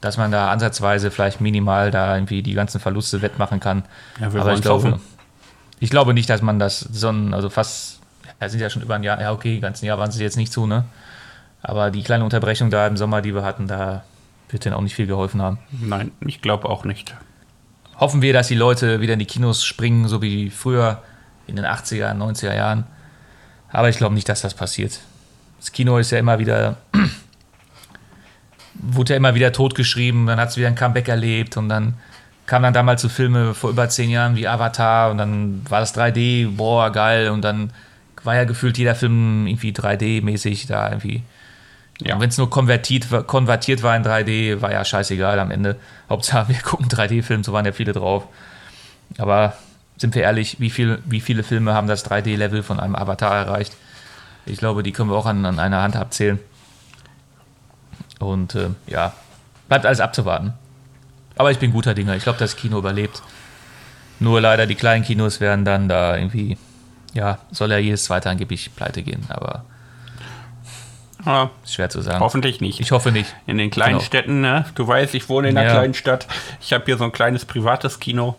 [0.01, 3.83] dass man da ansatzweise vielleicht minimal da irgendwie die ganzen Verluste wettmachen kann.
[4.19, 5.01] Ja, aber ich glaube, hoffen.
[5.79, 7.99] Ich glaube nicht, dass man das so also fast,
[8.41, 10.51] ja, sind ja schon über ein Jahr, ja okay, ganzen Jahr waren sie jetzt nicht
[10.51, 10.85] zu, ne?
[11.61, 14.03] Aber die kleine Unterbrechung da im Sommer, die wir hatten, da
[14.49, 15.59] wird denen auch nicht viel geholfen haben.
[15.71, 17.15] Nein, ich glaube auch nicht.
[17.97, 21.01] Hoffen wir, dass die Leute wieder in die Kinos springen, so wie früher
[21.47, 22.85] in den 80er, 90er Jahren.
[23.71, 24.99] Aber ich glaube nicht, dass das passiert.
[25.59, 26.77] Das Kino ist ja immer wieder,
[28.73, 31.95] wurde ja immer wieder totgeschrieben, dann hat es wieder ein Comeback erlebt und dann
[32.49, 35.95] kam dann damals so Filme vor über zehn Jahren wie Avatar und dann war das
[35.95, 37.29] 3D, boah, geil.
[37.29, 37.71] Und dann
[38.23, 41.21] war ja gefühlt jeder Film irgendwie 3D-mäßig da irgendwie.
[42.01, 42.19] Ja.
[42.19, 45.75] Wenn es nur konvertiert, konvertiert war in 3D, war ja scheißegal am Ende.
[46.09, 48.25] Hauptsache, wir gucken 3D-Film, so waren ja viele drauf.
[49.19, 49.53] Aber
[49.97, 53.77] sind wir ehrlich, wie, viel, wie viele Filme haben das 3D-Level von einem Avatar erreicht?
[54.47, 56.39] Ich glaube, die können wir auch an, an einer Hand abzählen.
[58.17, 59.13] Und äh, ja,
[59.67, 60.55] bleibt alles abzuwarten.
[61.39, 62.17] Aber ich bin guter Dinger.
[62.17, 63.23] Ich glaube, das Kino überlebt.
[64.19, 66.57] Nur leider die kleinen Kinos werden dann da irgendwie,
[67.13, 69.63] ja, soll ja jedes zweite angeblich pleite gehen, aber
[71.25, 72.19] ja, schwer zu sagen.
[72.19, 72.81] Hoffentlich nicht.
[72.81, 73.33] Ich hoffe nicht.
[73.47, 74.03] In den kleinen genau.
[74.03, 74.65] Städten, ne?
[74.75, 75.75] du weißt, ich wohne in einer ja.
[75.75, 76.27] kleinen Stadt.
[76.59, 78.35] Ich habe hier so ein kleines privates Kino.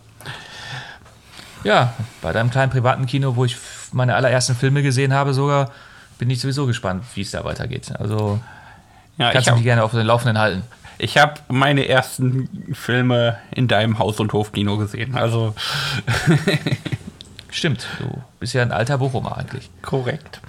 [1.63, 3.57] Ja, bei deinem kleinen privaten Kino, wo ich
[3.91, 5.71] meine allerersten Filme gesehen habe, sogar,
[6.19, 7.93] bin ich sowieso gespannt, wie es da weitergeht.
[7.97, 8.39] Also
[9.17, 10.61] ja, kannst du mich gerne auf den Laufenden halten.
[11.01, 15.15] Ich habe meine ersten Filme in deinem Haus- und Hofkino gesehen.
[15.15, 15.55] Also.
[17.49, 19.71] Stimmt, du bist ja ein alter Bochumer eigentlich.
[19.81, 20.41] Korrekt.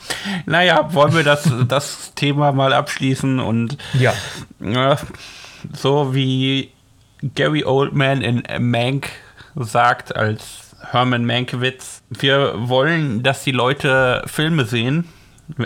[0.44, 4.12] Naja, wollen wir das, das Thema mal abschließen und ja.
[4.60, 4.96] Äh,
[5.72, 6.70] so wie
[7.34, 9.08] Gary Oldman in Mank
[9.54, 15.08] sagt als Herman Mankiewicz, wir wollen, dass die Leute Filme sehen,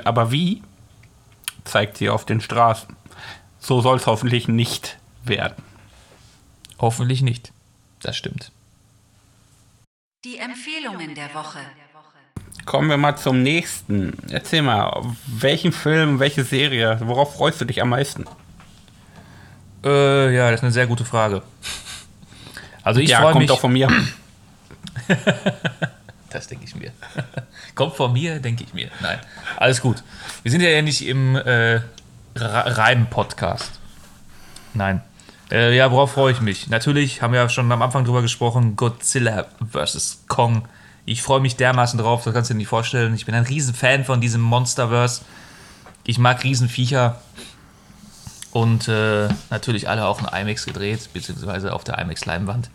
[0.04, 0.62] aber wie?
[1.64, 2.94] Zeigt sie auf den Straßen.
[3.66, 5.60] So soll es hoffentlich nicht werden.
[6.78, 7.50] Hoffentlich nicht.
[8.00, 8.52] Das stimmt.
[10.24, 11.58] Die Empfehlungen der Woche.
[12.64, 14.16] Kommen wir mal zum nächsten.
[14.30, 18.26] Erzähl mal, welchen Film, welche Serie, worauf freust du dich am meisten?
[19.84, 21.42] Äh, ja, das ist eine sehr gute Frage.
[22.84, 23.50] Also ich ja, freue kommt mich.
[23.50, 23.88] auch von mir.
[26.30, 26.92] Das denke ich mir.
[27.74, 28.90] Kommt von mir, denke ich mir.
[29.00, 29.18] Nein,
[29.56, 30.02] alles gut.
[30.42, 31.80] Wir sind ja nicht im äh,
[32.36, 33.80] Reim-Podcast.
[34.74, 35.02] Nein.
[35.50, 36.68] Äh, ja, worauf freue ich mich?
[36.68, 40.24] Natürlich haben wir ja schon am Anfang drüber gesprochen: Godzilla vs.
[40.28, 40.68] Kong.
[41.04, 43.14] Ich freue mich dermaßen drauf, das kannst du dir nicht vorstellen.
[43.14, 45.22] Ich bin ein Riesenfan von diesem Monsterverse.
[46.04, 47.20] Ich mag Riesenviecher.
[48.50, 52.70] Und äh, natürlich alle auch in IMAX gedreht, beziehungsweise auf der IMAX-Leinwand.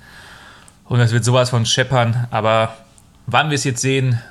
[0.85, 2.27] Und das wird sowas von scheppern.
[2.31, 2.77] Aber
[3.25, 4.21] wann wir es jetzt sehen,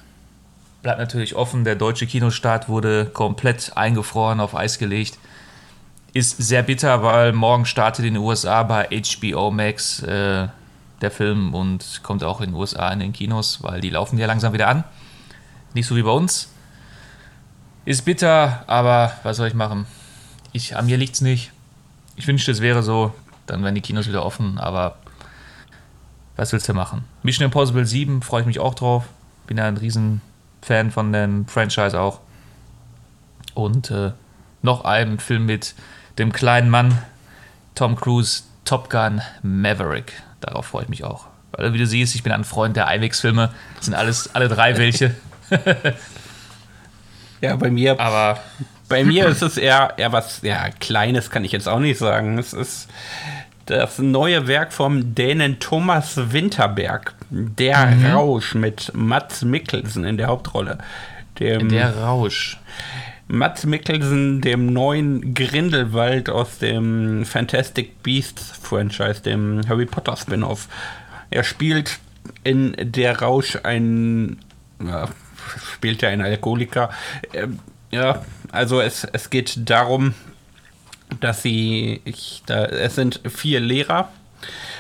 [0.82, 1.64] bleibt natürlich offen.
[1.64, 5.18] Der deutsche Kinostart wurde komplett eingefroren, auf Eis gelegt.
[6.12, 10.48] Ist sehr bitter, weil morgen startet in den USA bei HBO Max äh,
[11.00, 14.26] der Film und kommt auch in den USA in den Kinos, weil die laufen ja
[14.26, 14.84] langsam wieder an.
[15.72, 16.52] Nicht so wie bei uns.
[17.84, 19.86] Ist bitter, aber was soll ich machen?
[20.52, 21.52] Ich, an mir liegt es nicht.
[22.16, 23.14] Ich wünschte, es wäre so.
[23.46, 24.96] Dann wären die Kinos wieder offen, aber
[26.36, 27.04] was willst du machen?
[27.22, 29.06] Mission Impossible 7 freue ich mich auch drauf.
[29.46, 30.20] Bin ja ein riesen
[30.62, 32.20] Fan von dem Franchise auch.
[33.54, 34.12] Und äh,
[34.62, 35.74] noch ein Film mit
[36.18, 36.98] dem kleinen Mann,
[37.74, 40.12] Tom Cruise, Top Gun Maverick.
[40.40, 41.26] Darauf freue ich mich auch.
[41.52, 43.50] Weil, wie du siehst, ich bin ein Freund der IMAX-Filme.
[43.76, 45.14] Das sind alles, alle drei welche.
[47.40, 47.98] Ja, bei mir.
[47.98, 48.38] Aber
[48.88, 52.38] Bei mir ist es eher, eher was, ja, Kleines kann ich jetzt auch nicht sagen.
[52.38, 52.88] Es ist
[53.66, 57.14] das neue Werk vom Dänen Thomas Winterberg.
[57.30, 58.06] Der Mhm.
[58.06, 60.78] Rausch mit Mats Mikkelsen in der Hauptrolle.
[61.38, 62.58] Dem der Rausch.
[63.28, 70.68] Mats Mikkelsen, dem neuen Grindelwald aus dem Fantastic Beasts Franchise, dem Harry Potter Spin-off.
[71.30, 72.00] Er spielt
[72.42, 74.38] in Der Rausch ein,
[74.84, 75.08] ja,
[75.74, 76.90] spielt er ein Alkoholiker.
[77.32, 77.60] Ähm,
[77.92, 80.14] ja, also es, es geht darum,
[81.20, 84.10] dass sie, ich, da, es sind vier Lehrer,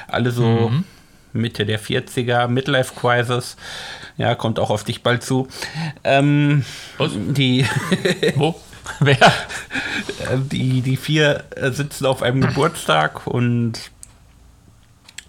[0.08, 0.72] alle so
[1.32, 3.56] Mitte der 40er, Midlife Crisis,
[4.16, 5.48] ja, kommt auch auf dich bald zu.
[6.04, 6.64] Ähm,
[6.98, 7.12] Was?
[7.14, 7.66] die,
[8.34, 8.54] Wo?
[8.98, 9.32] Wer?
[10.50, 13.90] die, die vier äh, sitzen auf einem Geburtstag und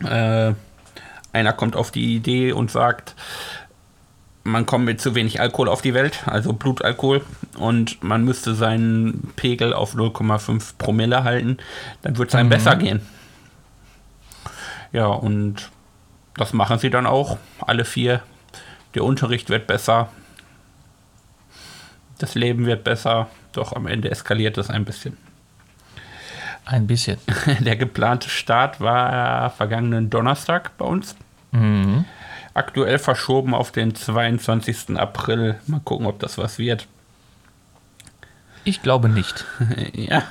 [0.04, 0.54] äh,
[1.34, 3.16] einer kommt auf die Idee und sagt,
[4.44, 7.22] man kommt mit zu wenig Alkohol auf die Welt, also Blutalkohol,
[7.58, 11.58] und man müsste seinen Pegel auf 0,5 Promille halten,
[12.02, 13.02] dann wird es einem besser gehen.
[14.92, 15.70] Ja, und
[16.36, 18.22] das machen sie dann auch, alle vier.
[18.96, 20.10] Der Unterricht wird besser,
[22.22, 25.18] das Leben wird besser, doch am Ende eskaliert es ein bisschen.
[26.66, 27.18] Ein bisschen.
[27.60, 31.16] Der geplante Start war vergangenen Donnerstag bei uns.
[31.52, 32.06] Mhm.
[32.54, 34.98] Aktuell verschoben auf den 22.
[34.98, 35.60] April.
[35.68, 36.88] Mal gucken, ob das was wird.
[38.64, 39.46] Ich glaube nicht.
[39.94, 40.24] ja,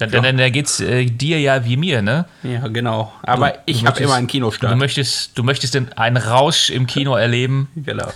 [0.00, 2.24] Dann, dann, dann geht's äh, dir ja wie mir, ne?
[2.42, 3.12] ja, genau.
[3.22, 4.76] Aber Du- ich du habe immer einen Du Kinostart.
[4.78, 8.10] möchtest, du möchtest denn einen Rausch im Kino erleben Genau.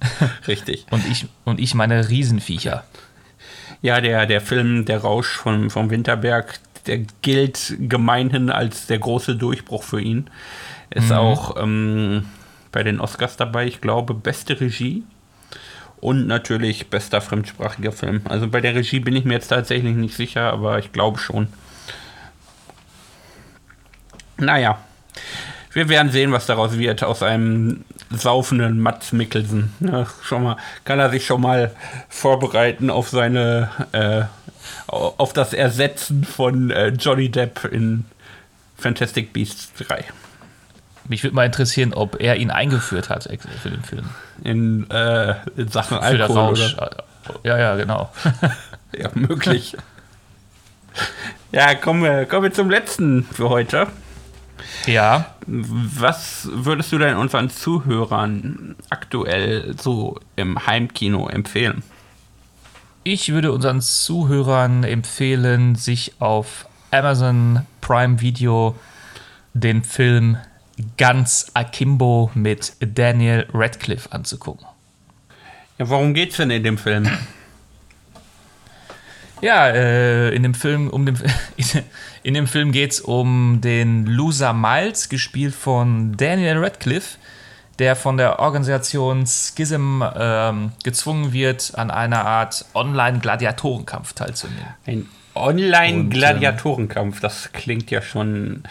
[0.46, 0.86] Richtig.
[0.90, 2.84] und ich, und ich meine Riesenviecher.
[3.82, 9.36] Ja, der, der Film Der Rausch von, vom Winterberg, der gilt gemeinhin als der große
[9.36, 10.28] Durchbruch für ihn.
[10.90, 12.26] Ist auch ähm,
[12.72, 15.02] bei den Oscars dabei, ich glaube, beste Regie
[16.00, 18.22] und natürlich bester fremdsprachiger Film.
[18.24, 21.48] Also bei der Regie bin ich mir jetzt tatsächlich nicht sicher, aber ich glaube schon.
[24.36, 24.78] Naja,
[25.72, 29.74] wir werden sehen, was daraus wird aus einem saufenden Mats Mikkelsen.
[29.80, 31.72] Ja, schon mal, kann er sich schon mal
[32.08, 34.22] vorbereiten auf seine, äh,
[34.86, 38.04] auf das Ersetzen von äh, Johnny Depp in
[38.78, 40.04] Fantastic Beasts 3.
[41.08, 43.28] Mich würde mal interessieren, ob er ihn eingeführt hat
[43.60, 44.04] für den Film.
[44.44, 46.38] In, äh, in Sachen Für Alkohol.
[46.38, 46.74] Rausch.
[46.74, 47.04] Oder?
[47.44, 48.10] Ja, ja, genau.
[48.96, 49.76] Ja, möglich.
[51.52, 53.86] ja, kommen wir, kommen wir zum letzten für heute.
[54.86, 61.82] Ja, Was würdest du denn unseren Zuhörern aktuell so im Heimkino empfehlen?
[63.04, 68.74] ich würde unseren Zuhörern empfehlen, sich auf Amazon Prime Video
[69.54, 70.36] den Film
[70.96, 74.66] Ganz Akimbo mit Daniel Radcliffe anzugucken.
[75.78, 77.08] Ja, worum geht's denn in dem Film?
[79.40, 81.16] Ja, äh, in dem Film, um den,
[82.22, 87.18] in dem Film geht es um den Loser Miles, gespielt von Daniel Radcliffe,
[87.78, 94.74] der von der Organisation Schism ähm, gezwungen wird, an einer Art Online-Gladiatorenkampf teilzunehmen.
[94.86, 98.64] Ein Online-Gladiatorenkampf, das klingt ja schon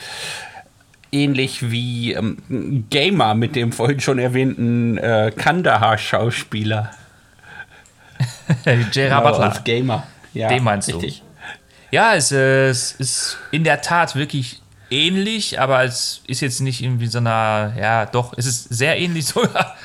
[1.11, 6.91] ähnlich wie ähm, Gamer mit dem vorhin schon erwähnten äh, Kandahar-Schauspieler.
[8.65, 8.85] J.R.
[8.93, 9.45] Genau, Butler.
[9.45, 10.03] als Gamer.
[10.33, 10.93] Ja, Den meinst du?
[10.97, 11.23] richtig.
[11.91, 16.81] Ja, es, äh, es ist in der Tat wirklich ähnlich, aber es ist jetzt nicht
[16.83, 19.75] irgendwie so einer, ja, doch, es ist sehr ähnlich sogar.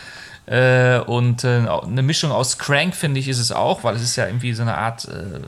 [0.46, 4.16] Äh, und äh, eine Mischung aus Crank, finde ich, ist es auch, weil es ist
[4.16, 5.40] ja irgendwie so eine Art äh,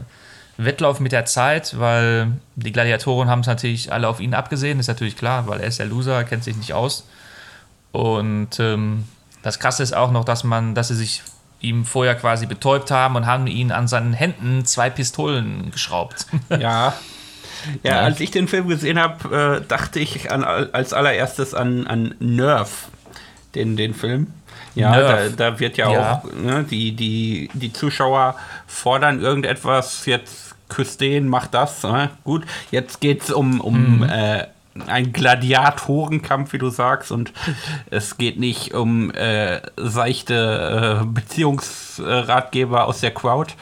[0.57, 4.89] Wettlauf mit der Zeit, weil die Gladiatoren haben es natürlich alle auf ihn abgesehen, ist
[4.89, 7.07] natürlich klar, weil er ist der Loser, kennt sich nicht aus.
[7.93, 9.05] Und ähm,
[9.43, 11.23] das Krasse ist auch noch, dass man, dass sie sich
[11.61, 16.27] ihm vorher quasi betäubt haben und haben ihn an seinen Händen zwei Pistolen geschraubt.
[16.61, 16.95] Ja.
[17.83, 22.15] Ja, als ich den Film gesehen habe, äh, dachte ich an, als allererstes an, an
[22.19, 22.89] Nerf,
[23.55, 24.27] den, den Film.
[24.75, 25.37] Ja, Nerf.
[25.37, 26.13] Da, da wird ja, Ja.
[26.25, 28.35] auch, ne, die, die, die Zuschauer
[28.67, 31.83] fordern irgendetwas, jetzt küsst den, mach das.
[31.83, 32.11] Ne?
[32.25, 34.47] Gut, jetzt geht es um, um äh,
[34.87, 37.33] einen Gladiatorenkampf, wie du sagst, und
[37.91, 43.55] es geht nicht um äh, seichte äh, Beziehungsratgeber aus der Crowd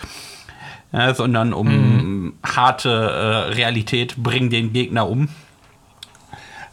[0.93, 5.29] ja, sondern um harte äh, Realität, bring den Gegner um.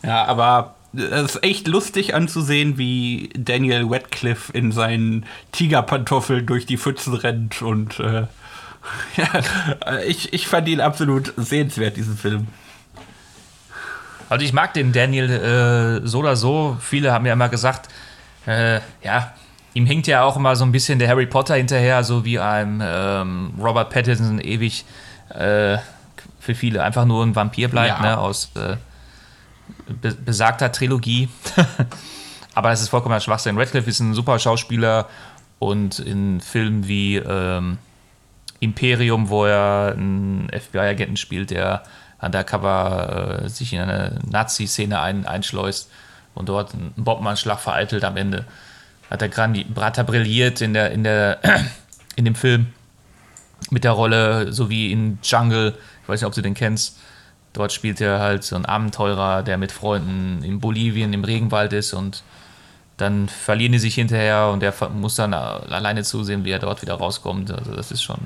[0.03, 6.77] Ja, aber es ist echt lustig anzusehen, wie Daniel Radcliffe in seinen Tigerpantoffeln durch die
[6.77, 8.23] Pfützen rennt und äh,
[9.17, 12.47] ja, ich, ich fand ihn absolut sehenswert, diesen Film.
[14.29, 15.29] Also ich mag den Daniel
[16.03, 16.77] äh, so oder so.
[16.79, 17.89] Viele haben ja immer gesagt,
[18.45, 19.33] äh, ja,
[19.73, 22.81] ihm hinkt ja auch immer so ein bisschen der Harry Potter hinterher, so wie einem
[22.83, 24.85] ähm, Robert Pattinson ewig
[25.29, 25.77] äh,
[26.39, 28.01] für viele einfach nur ein Vampir bleibt, Ja.
[28.01, 28.77] ne, aus äh,
[30.25, 31.29] besagter Trilogie.
[32.55, 33.57] Aber das ist vollkommener Schwachsinn.
[33.57, 35.07] Radcliffe ist ein super Schauspieler
[35.59, 37.77] und in Filmen wie ähm,
[38.59, 41.83] Imperium, wo er einen FBI-Agenten spielt, der
[42.21, 45.89] undercover äh, sich in eine Nazi-Szene ein, einschleust
[46.35, 48.45] und dort einen Bombenanschlag vereitelt am Ende.
[49.09, 51.39] Hat er grandi er brilliert in, der, in, der,
[52.15, 52.67] in dem Film
[53.69, 55.77] mit der Rolle, so wie in Jungle.
[56.03, 56.97] Ich weiß nicht, ob du den kennst.
[57.53, 61.93] Dort spielt er halt so einen Abenteurer, der mit Freunden in Bolivien im Regenwald ist
[61.93, 62.23] und
[62.97, 66.95] dann verlieren die sich hinterher und er muss dann alleine zusehen, wie er dort wieder
[66.95, 67.49] rauskommt.
[67.49, 68.19] Also das ist schon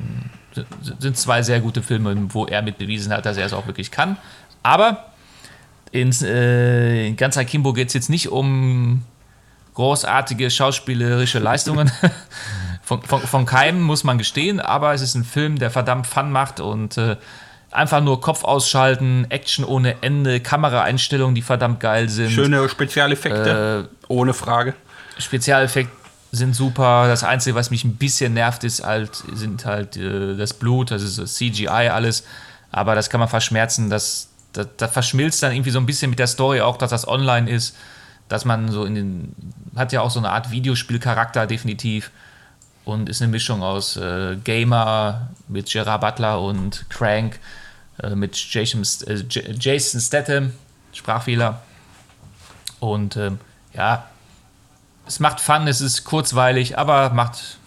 [1.00, 3.92] sind zwei sehr gute Filme, wo er mit bewiesen hat, dass er es auch wirklich
[3.92, 4.18] kann.
[4.62, 5.06] Aber
[5.92, 9.04] ins, äh, in ganz Akimbo geht es jetzt nicht um
[9.74, 11.92] großartige schauspielerische Leistungen.
[12.82, 16.32] von, von, von keinem muss man gestehen, aber es ist ein Film, der verdammt Fun
[16.32, 17.18] macht und äh,
[17.74, 22.32] einfach nur Kopf ausschalten, Action ohne Ende, Kameraeinstellungen, die verdammt geil sind.
[22.32, 24.74] Schöne Spezialeffekte, ohne Frage.
[25.18, 25.92] Spezialeffekte
[26.32, 27.08] sind super.
[27.08, 31.04] Das Einzige, was mich ein bisschen nervt, ist halt, sind halt äh, das Blut, das
[31.04, 32.24] ist CGI alles.
[32.72, 33.90] Aber das kann man verschmerzen.
[33.90, 37.08] Das, das, das verschmilzt dann irgendwie so ein bisschen mit der Story auch, dass das
[37.08, 37.76] online ist.
[38.30, 39.36] Dass man so in den.
[39.76, 42.10] Hat ja auch so eine Art Videospielcharakter, definitiv.
[42.84, 47.40] Und ist eine Mischung aus äh, Gamer mit Gerard Butler und Crank
[48.02, 49.24] äh, mit Jason, äh,
[49.60, 50.54] Jason Statham,
[50.94, 51.62] Sprachfehler.
[52.80, 53.40] Und ähm,
[53.74, 54.06] ja,
[55.08, 57.58] es macht Fun, es ist kurzweilig, aber macht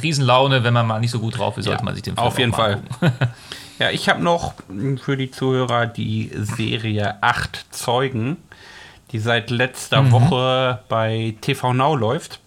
[0.00, 2.26] Riesenlaune, wenn man mal nicht so gut drauf ist, sollte Ja, man sich den Film
[2.26, 2.82] auf jeden Fall.
[3.80, 4.54] Ja, ich habe noch
[5.02, 8.36] für die Zuhörer die Serie Acht Zeugen,
[9.10, 10.12] die seit letzter Mhm.
[10.12, 12.38] Woche bei TV Now läuft.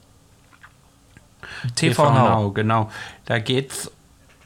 [1.75, 2.89] TV Now genau.
[3.25, 3.91] Da geht's,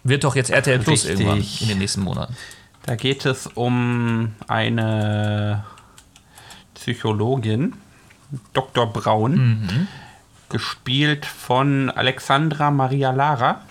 [0.03, 2.35] wird doch jetzt RTL Plus irgendwann in den nächsten Monaten.
[2.83, 5.63] Da geht es um eine
[6.75, 7.73] Psychologin,
[8.53, 8.91] Dr.
[8.91, 9.87] Braun, Mhm.
[10.49, 13.61] gespielt von Alexandra Maria Lara,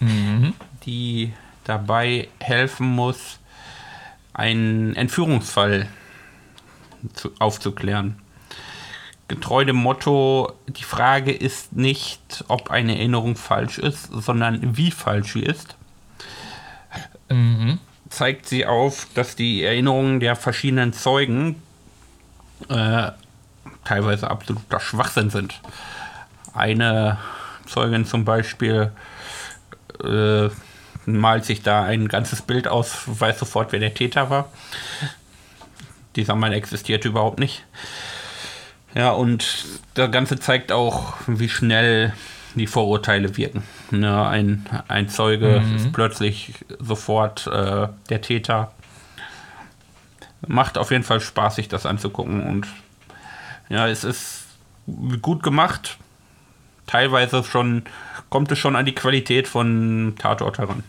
[0.00, 0.54] Mhm.
[0.84, 1.32] die
[1.64, 3.38] dabei helfen muss,
[4.34, 5.88] einen Entführungsfall
[7.12, 8.16] zu, aufzuklären.
[9.28, 15.34] Getreu dem Motto, die Frage ist nicht, ob eine Erinnerung falsch ist, sondern wie falsch
[15.34, 15.76] sie ist.
[18.12, 21.62] Zeigt sie auf, dass die Erinnerungen der verschiedenen Zeugen
[22.68, 23.10] äh,
[23.84, 25.62] teilweise absoluter Schwachsinn sind.
[26.52, 27.16] Eine
[27.66, 28.92] Zeugin zum Beispiel
[30.04, 30.50] äh,
[31.06, 34.52] malt sich da ein ganzes Bild aus, weiß sofort, wer der Täter war.
[36.14, 37.64] Dieser Mann existierte überhaupt nicht.
[38.94, 39.64] Ja, und
[39.94, 42.12] das Ganze zeigt auch, wie schnell
[42.54, 43.62] die Vorurteile wirken.
[43.90, 48.72] Ne, ein, ein Zeuge ist plötzlich sofort äh, der Täter.
[50.46, 52.42] Macht auf jeden Fall Spaß, sich das anzugucken.
[52.42, 52.66] Und
[53.68, 54.44] ja, es ist
[55.20, 55.98] gut gemacht.
[56.86, 57.84] Teilweise schon
[58.28, 60.82] kommt es schon an die Qualität von Tatort heran.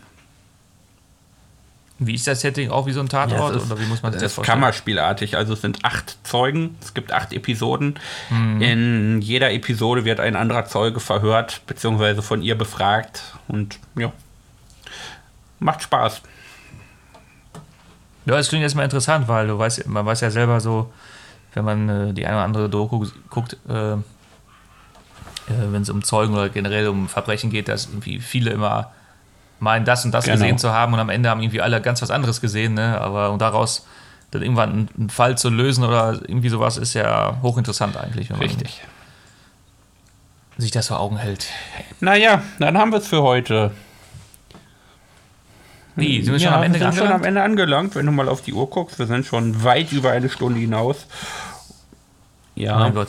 [2.00, 2.70] Wie ist das Setting?
[2.70, 3.54] Auch wie so ein Tatort?
[3.54, 4.58] Ja, ist- oder wie muss man sich Das das ist vorstellen?
[4.60, 5.36] kammerspielartig.
[5.36, 7.94] Also es sind acht Zeugen, es gibt acht Episoden.
[8.30, 8.60] Mhm.
[8.62, 13.22] In jeder Episode wird ein anderer Zeuge verhört, beziehungsweise von ihr befragt.
[13.46, 14.12] Und ja,
[15.60, 16.22] macht Spaß.
[18.26, 20.92] Ja, das klingt erstmal interessant, weil du weißt, man weiß ja selber so,
[21.52, 23.96] wenn man äh, die eine oder andere Doku guckt, äh, äh,
[25.46, 28.90] wenn es um Zeugen oder generell um Verbrechen geht, dass irgendwie viele immer
[29.64, 30.36] meinen, das und das Genau.
[30.36, 33.00] gesehen zu haben und am Ende haben irgendwie alle ganz was anderes gesehen, ne?
[33.00, 33.86] Aber und daraus
[34.30, 38.46] dann irgendwann einen, Fall zu lösen oder irgendwie sowas ist ja hochinteressant eigentlich, wenn man
[38.46, 38.82] Richtig.
[40.58, 41.46] sich das vor Augen hält.
[42.00, 43.72] Naja, dann haben wir es für heute.
[45.96, 47.22] Wie, sind wir schon ja, am Ende sind schon am?
[47.22, 48.98] Ende angelangt, wenn du mal auf die Uhr guckst.
[48.98, 51.06] Wir sind schon weit über eine Stunde hinaus.
[52.56, 53.08] Ja, Mein Gott.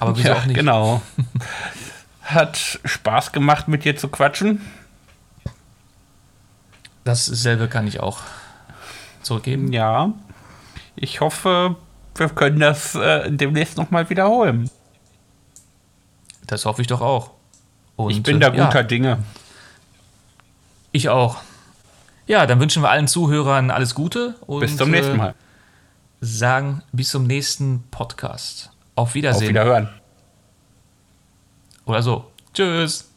[0.00, 0.56] Aber wieso ja auch nicht?
[0.56, 1.02] genau.
[2.24, 4.60] Hat Spaß gemacht, mit dir zu quatschen.
[7.04, 8.20] Dasselbe kann ich auch
[9.22, 9.72] zurückgeben.
[9.72, 10.12] Ja.
[10.96, 11.76] Ich hoffe,
[12.16, 14.70] wir können das äh, demnächst nochmal wiederholen.
[16.46, 17.30] Das hoffe ich doch auch.
[17.96, 18.66] Und, ich bin äh, da ja.
[18.66, 19.18] guter Dinge.
[20.92, 21.38] Ich auch.
[22.26, 25.34] Ja, dann wünschen wir allen Zuhörern alles Gute und Bis zum nächsten äh, Mal.
[26.20, 28.70] sagen bis zum nächsten Podcast.
[28.94, 29.48] Auf Auf Wiedersehen.
[29.48, 29.88] Wiederhören.
[31.86, 32.24] Oder so.
[32.52, 33.13] Tschüss.